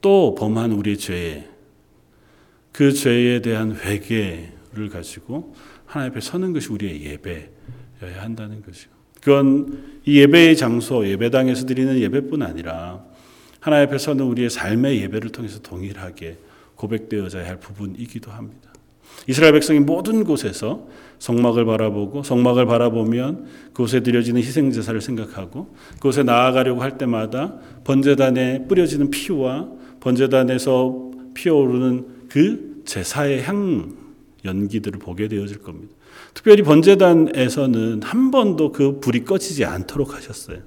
또 0.00 0.34
범한 0.36 0.72
우리의 0.72 0.98
죄, 0.98 1.48
그 2.72 2.92
죄에 2.92 3.42
대한 3.42 3.74
회개를 3.74 4.88
가지고 4.92 5.54
하나님 5.86 6.12
앞에 6.12 6.20
서는 6.20 6.52
것이 6.52 6.68
우리의 6.68 7.02
예배여야 7.04 8.22
한다는 8.22 8.62
것이요. 8.62 8.97
그건 9.28 9.82
이 10.06 10.20
예배의 10.20 10.56
장소, 10.56 11.06
예배당에서 11.06 11.66
드리는 11.66 11.98
예배뿐 12.00 12.40
아니라 12.40 13.04
하나님 13.60 13.88
앞에 13.88 13.98
서는 13.98 14.24
우리의 14.24 14.48
삶의 14.48 15.02
예배를 15.02 15.32
통해서 15.32 15.60
동일하게 15.60 16.38
고백되어져야 16.76 17.46
할 17.46 17.60
부분이기도 17.60 18.30
합니다. 18.30 18.72
이스라엘 19.26 19.52
백성이 19.52 19.80
모든 19.80 20.24
곳에서 20.24 20.88
성막을 21.18 21.66
바라보고 21.66 22.22
성막을 22.22 22.64
바라보면 22.64 23.44
그곳에 23.74 24.00
드려지는 24.00 24.40
희생 24.40 24.72
제사를 24.72 24.98
생각하고 24.98 25.74
그곳에 25.96 26.22
나아가려고 26.22 26.80
할 26.80 26.96
때마다 26.96 27.58
번제단에 27.84 28.66
뿌려지는 28.66 29.10
피와 29.10 29.68
번제단에서 30.00 31.10
피어오르는 31.34 32.28
그 32.30 32.82
제사의 32.86 33.42
향 33.42 33.94
연기들을 34.46 34.98
보게 35.00 35.28
되어질 35.28 35.58
겁니다. 35.58 35.97
특별히 36.38 36.62
번제단에서는 36.62 38.04
한 38.04 38.30
번도 38.30 38.70
그 38.70 39.00
불이 39.00 39.24
꺼지지 39.24 39.64
않도록 39.64 40.14
하셨어요. 40.14 40.58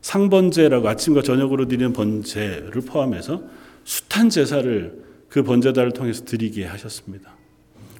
상번제라고 0.00 0.88
아침과 0.88 1.22
저녁으로 1.22 1.68
드리는 1.68 1.92
번제를 1.92 2.80
포함해서 2.80 3.44
숱한 3.84 4.28
제사를 4.28 5.04
그 5.28 5.44
번제단을 5.44 5.92
통해서 5.92 6.24
드리게 6.24 6.64
하셨습니다. 6.64 7.32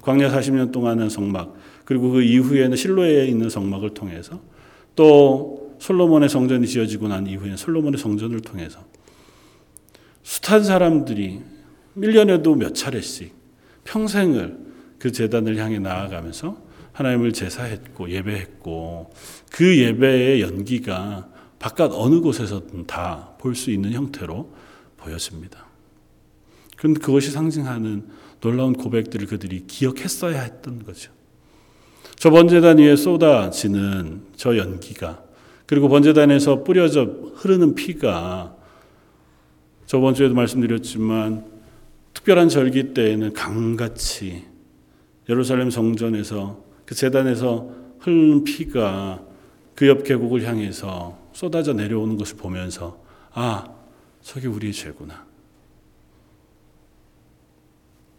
광야 0.00 0.32
40년 0.32 0.72
동안은 0.72 1.08
성막 1.08 1.54
그리고 1.84 2.10
그 2.10 2.22
이후에는 2.22 2.76
실로에 2.76 3.26
있는 3.26 3.48
성막을 3.48 3.90
통해서 3.90 4.40
또 4.96 5.76
솔로몬의 5.78 6.28
성전이 6.28 6.66
지어지고 6.66 7.06
난 7.06 7.28
이후에는 7.28 7.56
솔로몬의 7.58 8.00
성전을 8.00 8.40
통해서 8.40 8.84
숱한 10.24 10.64
사람들이 10.64 11.42
1년에도 11.96 12.56
몇 12.56 12.74
차례씩 12.74 13.32
평생을 13.84 14.58
그 14.98 15.12
재단을 15.12 15.58
향해 15.58 15.78
나아가면서 15.78 16.71
하나님을 16.92 17.33
제사했고 17.33 18.11
예배했고 18.11 19.11
그 19.50 19.78
예배의 19.78 20.42
연기가 20.42 21.28
바깥 21.59 21.92
어느 21.94 22.20
곳에서든 22.20 22.87
다 22.87 23.33
볼 23.42 23.57
수 23.57 23.72
있는 23.72 23.92
형태로 23.92 24.52
보였습니다. 24.96 25.66
그런데 26.76 27.00
그것이 27.00 27.33
상징하는 27.33 28.07
놀라운 28.40 28.72
고백들을 28.72 29.26
그들이 29.26 29.66
기억했어야 29.66 30.40
했던 30.40 30.85
거죠. 30.85 31.11
저 32.14 32.31
번제단 32.31 32.78
위에 32.78 32.94
쏟아지는 32.94 34.22
저 34.37 34.57
연기가 34.57 35.24
그리고 35.66 35.88
번제단에서 35.88 36.62
뿌려져 36.62 37.02
흐르는 37.35 37.74
피가 37.74 38.57
저번 39.87 40.14
주에도 40.14 40.35
말씀드렸지만 40.35 41.44
특별한 42.14 42.48
절기 42.48 42.94
때에는 42.94 43.33
강같이 43.33 44.44
예루살렘 45.28 45.70
성전에서 45.70 46.62
그 46.92 46.94
재단에서 46.94 47.70
흐르는 48.00 48.44
피가 48.44 49.24
그 49.74 49.87
옆 49.87 50.05
계곡을 50.05 50.46
향해서 50.46 51.18
쏟아져 51.33 51.72
내려오는 51.72 52.18
것을 52.18 52.37
보면서 52.37 53.02
아 53.33 53.64
저게 54.20 54.46
우리의 54.46 54.74
죄구나. 54.74 55.26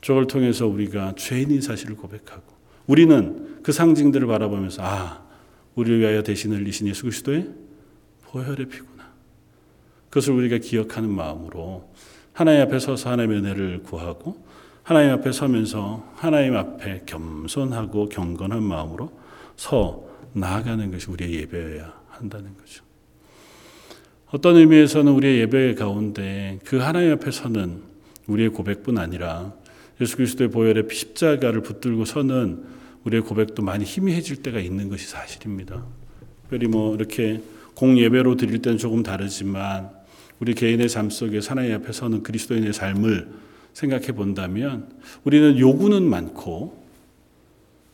저걸 0.02 0.26
통해서 0.26 0.66
우리가 0.66 1.14
죄인인 1.16 1.62
사실을 1.62 1.96
고백하고 1.96 2.52
우리는 2.88 3.62
그 3.62 3.72
상징들을 3.72 4.26
바라보면서 4.26 4.82
아 4.84 5.24
우리를 5.76 6.00
위하여 6.00 6.24
대신을 6.24 6.58
흘리신 6.58 6.88
예수 6.88 7.04
그리스도의 7.04 7.52
보혈의 8.24 8.68
피구나. 8.70 9.14
그것을 10.10 10.34
우리가 10.34 10.58
기억하는 10.58 11.12
마음으로 11.12 11.94
하나님 12.34 12.64
앞에 12.64 12.80
서서 12.80 13.12
하나님의 13.12 13.38
은혜를 13.38 13.84
구하고 13.84 14.44
하나님 14.84 15.12
앞에 15.14 15.32
서면서 15.32 16.12
하나님 16.16 16.56
앞에 16.58 17.04
겸손하고 17.06 18.10
경건한 18.10 18.62
마음으로 18.62 19.12
서 19.56 20.04
나아가는 20.34 20.92
것이 20.92 21.10
우리의 21.10 21.34
예배여야 21.42 21.94
한다는 22.10 22.58
거죠. 22.58 22.84
어떤 24.28 24.58
의미에서는 24.58 25.12
우리의 25.12 25.40
예배 25.42 25.76
가운데 25.76 26.60
그 26.66 26.78
하나님 26.78 27.14
앞에 27.14 27.32
서는 27.32 27.82
우리의 28.28 28.50
고백뿐 28.50 28.98
아니라 28.98 29.54
예수 30.02 30.18
그리스도의 30.18 30.50
보혈의 30.50 30.88
십자가를 30.92 31.62
붙들고 31.62 32.04
서는 32.04 32.66
우리의 33.06 33.22
고백도 33.22 33.62
많이 33.62 33.86
희미해질 33.86 34.38
때가 34.44 34.60
있는 34.60 34.90
것이 34.90 35.08
사실입니다. 35.08 35.86
특별히 36.42 36.68
뭐 36.68 36.96
이렇게 36.96 37.42
공예배로 37.76 38.36
드릴 38.36 38.62
때는 38.62 38.78
조금 38.78 39.04
다르지만 39.04 39.92
우리 40.40 40.54
개인의 40.56 40.90
삶 40.90 41.10
속에 41.10 41.40
하나님 41.48 41.76
앞에 41.76 41.92
서는 41.94 42.24
그리스도인의 42.24 42.74
삶을 42.74 43.30
생각해 43.74 44.14
본다면 44.14 44.90
우리는 45.24 45.58
요구는 45.58 46.04
많고 46.04 46.84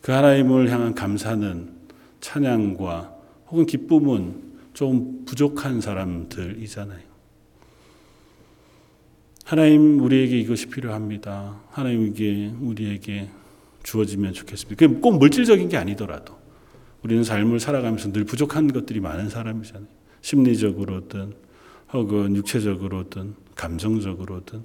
그 0.01 0.11
하나님을 0.11 0.69
향한 0.69 0.93
감사는 0.93 1.69
찬양과 2.21 3.15
혹은 3.49 3.65
기쁨은 3.65 4.49
좀 4.73 5.25
부족한 5.25 5.81
사람들이잖아요. 5.81 7.09
하나님 9.43 9.99
우리에게 10.01 10.39
이것이 10.39 10.67
필요합니다. 10.67 11.59
하나님에게 11.71 12.53
우리에게 12.61 13.29
주어지면 13.83 14.33
좋겠습니다. 14.33 14.77
그게 14.77 14.99
꼭 14.99 15.17
물질적인 15.17 15.69
게 15.69 15.77
아니더라도 15.77 16.37
우리는 17.01 17.23
삶을 17.23 17.59
살아가면서 17.59 18.11
늘 18.11 18.25
부족한 18.25 18.71
것들이 18.71 18.99
많은 18.99 19.29
사람이잖아요. 19.29 19.87
심리적으로든 20.21 21.33
혹은 21.93 22.35
육체적으로든 22.35 23.35
감정적으로든 23.55 24.63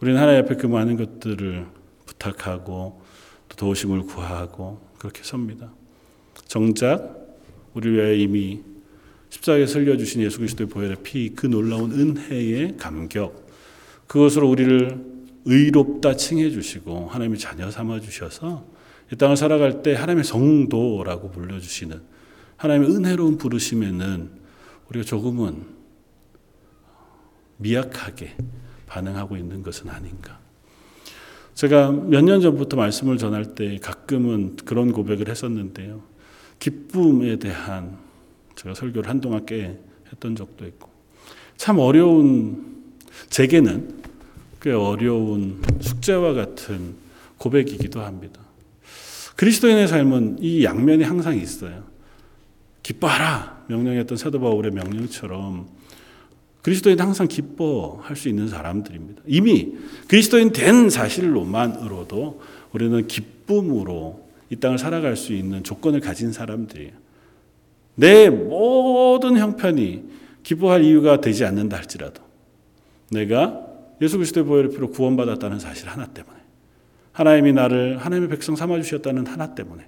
우리는 0.00 0.18
하나님 0.18 0.44
앞에 0.44 0.56
그 0.56 0.66
많은 0.66 0.96
것들을 0.96 1.66
부탁하고 2.06 3.02
또 3.48 3.56
도우심을 3.56 4.02
구하고 4.02 4.80
그렇게 4.98 5.22
섭니다. 5.22 5.72
정작 6.46 7.38
우리 7.74 7.90
위하여 7.90 8.14
이미 8.14 8.62
십자가에 9.28 9.66
설려 9.66 9.96
주신 9.96 10.22
예수 10.22 10.38
그리스도의 10.38 10.68
보혈의 10.68 10.96
피, 11.02 11.30
그 11.34 11.46
놀라운 11.46 11.92
은혜의 11.92 12.76
감격, 12.78 13.46
그것으로 14.06 14.48
우리를 14.48 15.04
의롭다 15.44 16.16
칭해 16.16 16.50
주시고 16.50 17.08
하나님의 17.08 17.38
자녀 17.38 17.70
삼아 17.70 18.00
주셔서 18.00 18.66
이 19.12 19.16
땅을 19.16 19.36
살아갈 19.36 19.82
때 19.82 19.94
하나님의 19.94 20.24
성도라고 20.24 21.30
불러 21.30 21.60
주시는 21.60 22.00
하나님의 22.56 22.90
은혜로운 22.90 23.38
부르심에는 23.38 24.30
우리가 24.88 25.04
조금은 25.04 25.64
미약하게 27.58 28.36
반응하고 28.90 29.36
있는 29.36 29.62
것은 29.62 29.88
아닌가. 29.88 30.38
제가 31.54 31.90
몇 31.92 32.22
년 32.24 32.40
전부터 32.40 32.76
말씀을 32.76 33.18
전할 33.18 33.54
때 33.54 33.78
가끔은 33.78 34.56
그런 34.64 34.92
고백을 34.92 35.28
했었는데요. 35.28 36.02
기쁨에 36.58 37.36
대한 37.36 37.98
제가 38.56 38.74
설교를 38.74 39.08
한동안 39.08 39.46
꽤 39.46 39.78
했던 40.12 40.36
적도 40.36 40.66
있고 40.66 40.90
참 41.56 41.78
어려운 41.78 42.82
제게는 43.28 44.00
꽤 44.60 44.72
어려운 44.72 45.62
숙제와 45.80 46.34
같은 46.34 46.96
고백이기도 47.38 48.00
합니다. 48.00 48.40
그리스도인의 49.36 49.88
삶은 49.88 50.38
이 50.40 50.64
양면이 50.64 51.04
항상 51.04 51.36
있어요. 51.36 51.84
기뻐하라 52.82 53.64
명령했던 53.68 54.18
사도 54.18 54.40
바울의 54.40 54.72
명령처럼 54.72 55.68
그리스도인 56.62 57.00
항상 57.00 57.26
기뻐할 57.26 58.16
수 58.16 58.28
있는 58.28 58.48
사람들입니다. 58.48 59.22
이미 59.26 59.74
그리스도인 60.08 60.52
된 60.52 60.90
사실로만으로도 60.90 62.40
우리는 62.72 63.06
기쁨으로 63.06 64.28
이 64.50 64.56
땅을 64.56 64.78
살아갈 64.78 65.16
수 65.16 65.32
있는 65.32 65.62
조건을 65.62 66.00
가진 66.00 66.32
사람들이에요. 66.32 66.92
내 67.94 68.28
모든 68.28 69.38
형편이 69.38 70.04
기뻐할 70.42 70.84
이유가 70.84 71.20
되지 71.20 71.44
않는다 71.44 71.76
할지라도 71.76 72.22
내가 73.10 73.66
예수 74.02 74.16
그리스도의 74.16 74.46
보혈의 74.46 74.70
피로 74.70 74.90
구원받았다는 74.90 75.58
사실 75.58 75.88
하나 75.88 76.06
때문에 76.06 76.36
하나님이 77.12 77.52
나를 77.52 77.98
하나님의 77.98 78.28
백성 78.30 78.56
삼아 78.56 78.80
주셨다는 78.80 79.26
하나 79.26 79.54
때문에 79.54 79.84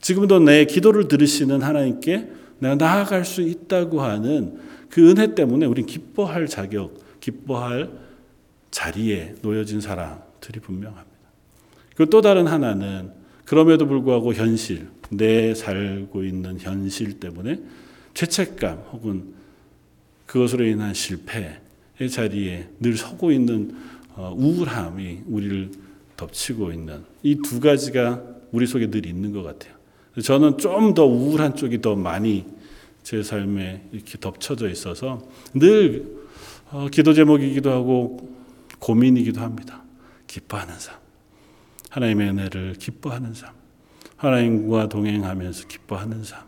지금도 0.00 0.40
내 0.40 0.64
기도를 0.64 1.08
들으시는 1.08 1.62
하나님께 1.62 2.28
내가 2.60 2.74
나아갈 2.76 3.24
수 3.24 3.42
있다고 3.42 4.02
하는 4.02 4.58
그 4.90 5.10
은혜 5.10 5.34
때문에 5.34 5.66
우린 5.66 5.86
기뻐할 5.86 6.46
자격, 6.46 7.20
기뻐할 7.20 7.90
자리에 8.70 9.34
놓여진 9.42 9.80
사람들이 9.80 10.60
분명합니다. 10.60 11.08
그리고 11.94 12.10
또 12.10 12.20
다른 12.20 12.46
하나는 12.46 13.12
그럼에도 13.44 13.86
불구하고 13.86 14.34
현실, 14.34 14.88
내 15.10 15.54
살고 15.54 16.24
있는 16.24 16.58
현실 16.58 17.18
때문에 17.18 17.60
죄책감 18.14 18.84
혹은 18.92 19.34
그것으로 20.26 20.66
인한 20.66 20.92
실패의 20.92 21.58
자리에 22.10 22.68
늘 22.80 22.96
서고 22.96 23.32
있는 23.32 23.74
어, 24.14 24.34
우울함이 24.36 25.20
우리를 25.26 25.70
덮치고 26.16 26.72
있는 26.72 27.04
이 27.22 27.36
두 27.36 27.60
가지가 27.60 28.22
우리 28.52 28.66
속에 28.66 28.90
늘 28.90 29.06
있는 29.06 29.32
것 29.32 29.42
같아요. 29.42 29.74
저는 30.22 30.58
좀 30.58 30.94
더 30.94 31.06
우울한 31.06 31.54
쪽이 31.54 31.80
더 31.80 31.94
많이 31.94 32.44
제 33.08 33.22
삶에 33.22 33.88
이렇게 33.90 34.18
덮쳐져 34.18 34.68
있어서 34.68 35.26
늘 35.54 36.14
어, 36.70 36.88
기도 36.92 37.14
제목이기도 37.14 37.70
하고 37.70 38.36
고민이기도 38.80 39.40
합니다. 39.40 39.82
기뻐하는 40.26 40.78
삶. 40.78 40.94
하나님의 41.88 42.28
은혜를 42.28 42.74
기뻐하는 42.74 43.32
삶. 43.32 43.54
하나님과 44.18 44.90
동행하면서 44.90 45.68
기뻐하는 45.68 46.22
삶. 46.22 46.42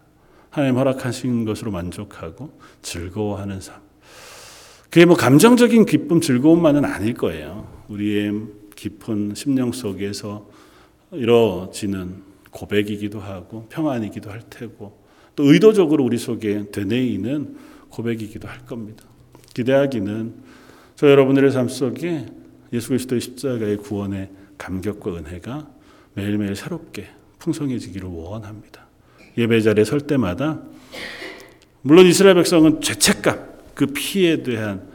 하나님 0.51 0.77
허락하신 0.77 1.47
것으로 1.47 1.71
만족하고 1.71 2.53
즐거워하는 2.83 3.63
삶. 3.63 3.77
그게 4.91 5.07
뭐 5.07 5.17
감정적인 5.17 5.87
기쁨, 5.87 6.21
즐거움만은 6.21 6.85
아닐 6.85 7.15
거예요. 7.15 7.73
우리의 7.89 8.35
깊은 8.77 9.33
심령 9.35 9.73
속에서 9.73 10.47
이루어지는 11.11 12.23
고백이기도 12.51 13.19
하고 13.19 13.67
평안이기도 13.71 14.31
할 14.31 14.43
테고 14.51 15.00
또 15.41 15.51
의도적으로 15.51 16.05
우리 16.05 16.19
속에 16.19 16.67
되뇌이는 16.71 17.57
고백이기도 17.89 18.47
할 18.47 18.67
겁니다. 18.67 19.05
기대하기는 19.55 20.35
저 20.97 21.11
여러분들의 21.11 21.51
삶 21.51 21.67
속에 21.67 22.27
예수 22.75 22.89
그리스도의 22.89 23.23
십자가의 23.23 23.79
구원의 23.79 24.29
감격과 24.59 25.17
은혜가 25.17 25.71
매일매일 26.13 26.55
새롭게 26.55 27.09
풍성해지기를 27.39 28.07
원합니다. 28.07 28.87
예배 29.39 29.63
자리에 29.63 29.85
설 29.85 30.03
때마다 30.03 30.61
물론 31.81 32.05
이스라엘 32.05 32.35
백성은 32.35 32.83
죄책감, 32.83 33.49
그 33.75 33.87
피에 33.87 34.43
대한 34.43 34.91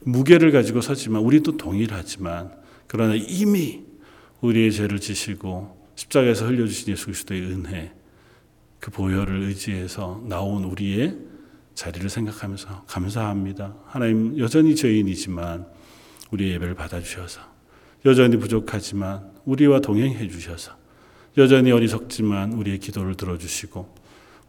무게를 0.00 0.50
가지고 0.50 0.80
서지만 0.80 1.20
우리도 1.20 1.58
동일하지만 1.58 2.52
그러나 2.86 3.14
이미 3.16 3.82
우리의 4.40 4.72
죄를 4.72 4.98
지시고 4.98 5.76
십자가에서 5.94 6.46
흘려주신 6.46 6.88
예수 6.94 7.04
그리스도의 7.04 7.42
은혜 7.42 7.99
그 8.80 8.90
보혈을 8.90 9.42
의지해서 9.42 10.22
나온 10.26 10.64
우리의 10.64 11.16
자리를 11.74 12.08
생각하면서 12.08 12.84
감사합니다. 12.86 13.74
하나님 13.86 14.38
여전히 14.38 14.74
죄인이지만 14.74 15.66
우리의 16.30 16.54
예배를 16.54 16.74
받아주셔서 16.74 17.40
여전히 18.06 18.36
부족하지만 18.38 19.30
우리와 19.44 19.80
동행해 19.80 20.28
주셔서 20.28 20.72
여전히 21.36 21.70
어리석지만 21.70 22.54
우리의 22.54 22.78
기도를 22.78 23.14
들어주시고 23.14 24.00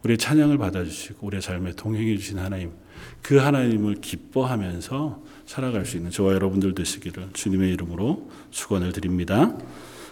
우리의 0.04 0.18
찬양을 0.18 0.58
받아주시고 0.58 1.26
우리의 1.26 1.42
삶에 1.42 1.72
동행해 1.72 2.16
주신 2.16 2.38
하나님 2.38 2.72
그 3.20 3.36
하나님을 3.36 3.96
기뻐하면서 3.96 5.22
살아갈 5.46 5.86
수 5.86 5.96
있는 5.96 6.10
저와 6.10 6.32
여러분들 6.34 6.74
되시기를 6.74 7.30
주님의 7.32 7.72
이름으로 7.74 8.30
축원을 8.50 8.92
드립니다. 8.92 9.56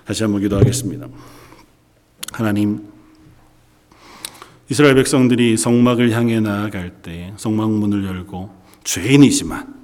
다시 0.04 0.22
한번 0.22 0.42
기도하겠습니다. 0.42 1.08
하나님 2.32 2.99
이스라엘 4.70 4.94
백성들이 4.94 5.56
성막을 5.56 6.12
향해 6.12 6.38
나아갈 6.38 7.02
때 7.02 7.34
성막 7.36 7.72
문을 7.72 8.04
열고 8.04 8.54
죄인이지만 8.84 9.74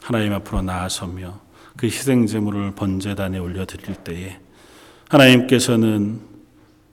하나님 0.00 0.32
앞으로 0.32 0.62
나아서며 0.62 1.38
그 1.76 1.86
희생 1.86 2.26
제물을 2.26 2.74
번제단에 2.74 3.38
올려 3.38 3.66
드릴 3.66 3.94
때에 3.94 4.38
하나님께서는 5.10 6.22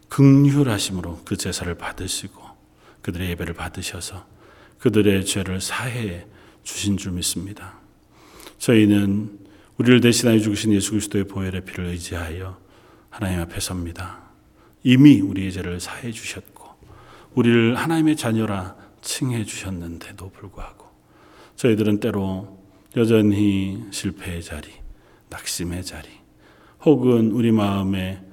극률하심으로 0.10 1.22
그 1.24 1.38
제사를 1.38 1.74
받으시고 1.76 2.42
그들의 3.04 3.30
예배를 3.30 3.54
받으셔서 3.54 4.26
그들의 4.80 5.24
죄를 5.26 5.62
사해 5.62 6.26
주신 6.64 6.98
줄 6.98 7.14
믿습니다. 7.14 7.76
저희는 8.58 9.40
우리를 9.78 10.02
대신하여 10.02 10.40
죽으신 10.40 10.74
예수 10.74 10.92
그리스도의 10.92 11.24
보혈의 11.24 11.64
피를 11.64 11.86
의지하여 11.86 12.58
하나님 13.10 13.40
앞에 13.40 13.62
섭니다. 13.62 14.24
이미 14.84 15.22
우리의 15.22 15.54
죄를 15.54 15.80
사해 15.80 16.12
주셨고 16.12 16.59
우리를 17.36 17.76
하나님의 17.76 18.16
자녀라 18.16 18.76
칭해 19.02 19.46
주셨는데도 19.46 20.30
불구하고 20.30 20.88
저희들은 21.56 22.00
때로 22.00 22.60
여전히 22.96 23.86
실패의 23.92 24.42
자리, 24.42 24.70
낙심의 25.30 25.84
자리, 25.84 26.10
혹은 26.86 27.32
우리 27.32 27.52
마음에 27.52 28.24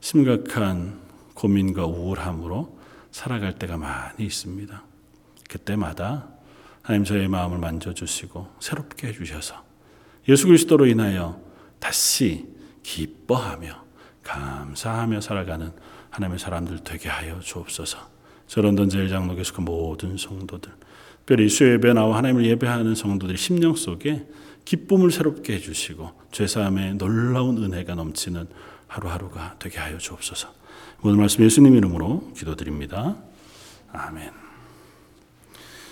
심각한 0.00 1.00
고민과 1.34 1.86
우울함으로 1.86 2.78
살아갈 3.10 3.58
때가 3.58 3.76
많이 3.76 4.24
있습니다. 4.24 4.82
그때마다 5.48 6.28
하나님 6.82 7.04
저의 7.04 7.28
마음을 7.28 7.58
만져주시고 7.58 8.48
새롭게 8.60 9.08
해주셔서 9.08 9.64
예수 10.28 10.46
그리스도로 10.46 10.86
인하여 10.86 11.40
다시 11.78 12.48
기뻐하며 12.82 13.84
감사하며 14.22 15.20
살아가는 15.20 15.72
하나님의 16.10 16.38
사람들 16.38 16.84
되게 16.84 17.08
하여 17.08 17.40
주옵소서. 17.40 18.15
저 18.46 18.60
런던 18.60 18.88
제일장로 18.88 19.36
교수 19.36 19.52
그 19.52 19.60
모든 19.60 20.16
성도들, 20.16 20.72
특별히 21.18 21.48
수요 21.48 21.72
예배 21.72 21.92
나와 21.92 22.18
하나님을 22.18 22.46
예배하는 22.46 22.94
성도들의 22.94 23.36
심령 23.36 23.74
속에 23.74 24.26
기쁨을 24.64 25.10
새롭게 25.10 25.54
해주시고 25.54 26.10
죄사함의 26.32 26.94
놀라운 26.94 27.62
은혜가 27.62 27.94
넘치는 27.94 28.46
하루하루가 28.86 29.56
되게 29.58 29.78
하여 29.78 29.98
주옵소서. 29.98 30.48
오늘 31.02 31.18
말씀 31.18 31.44
예수님 31.44 31.74
이름으로 31.76 32.32
기도드립니다. 32.36 33.16
아멘. 33.92 34.45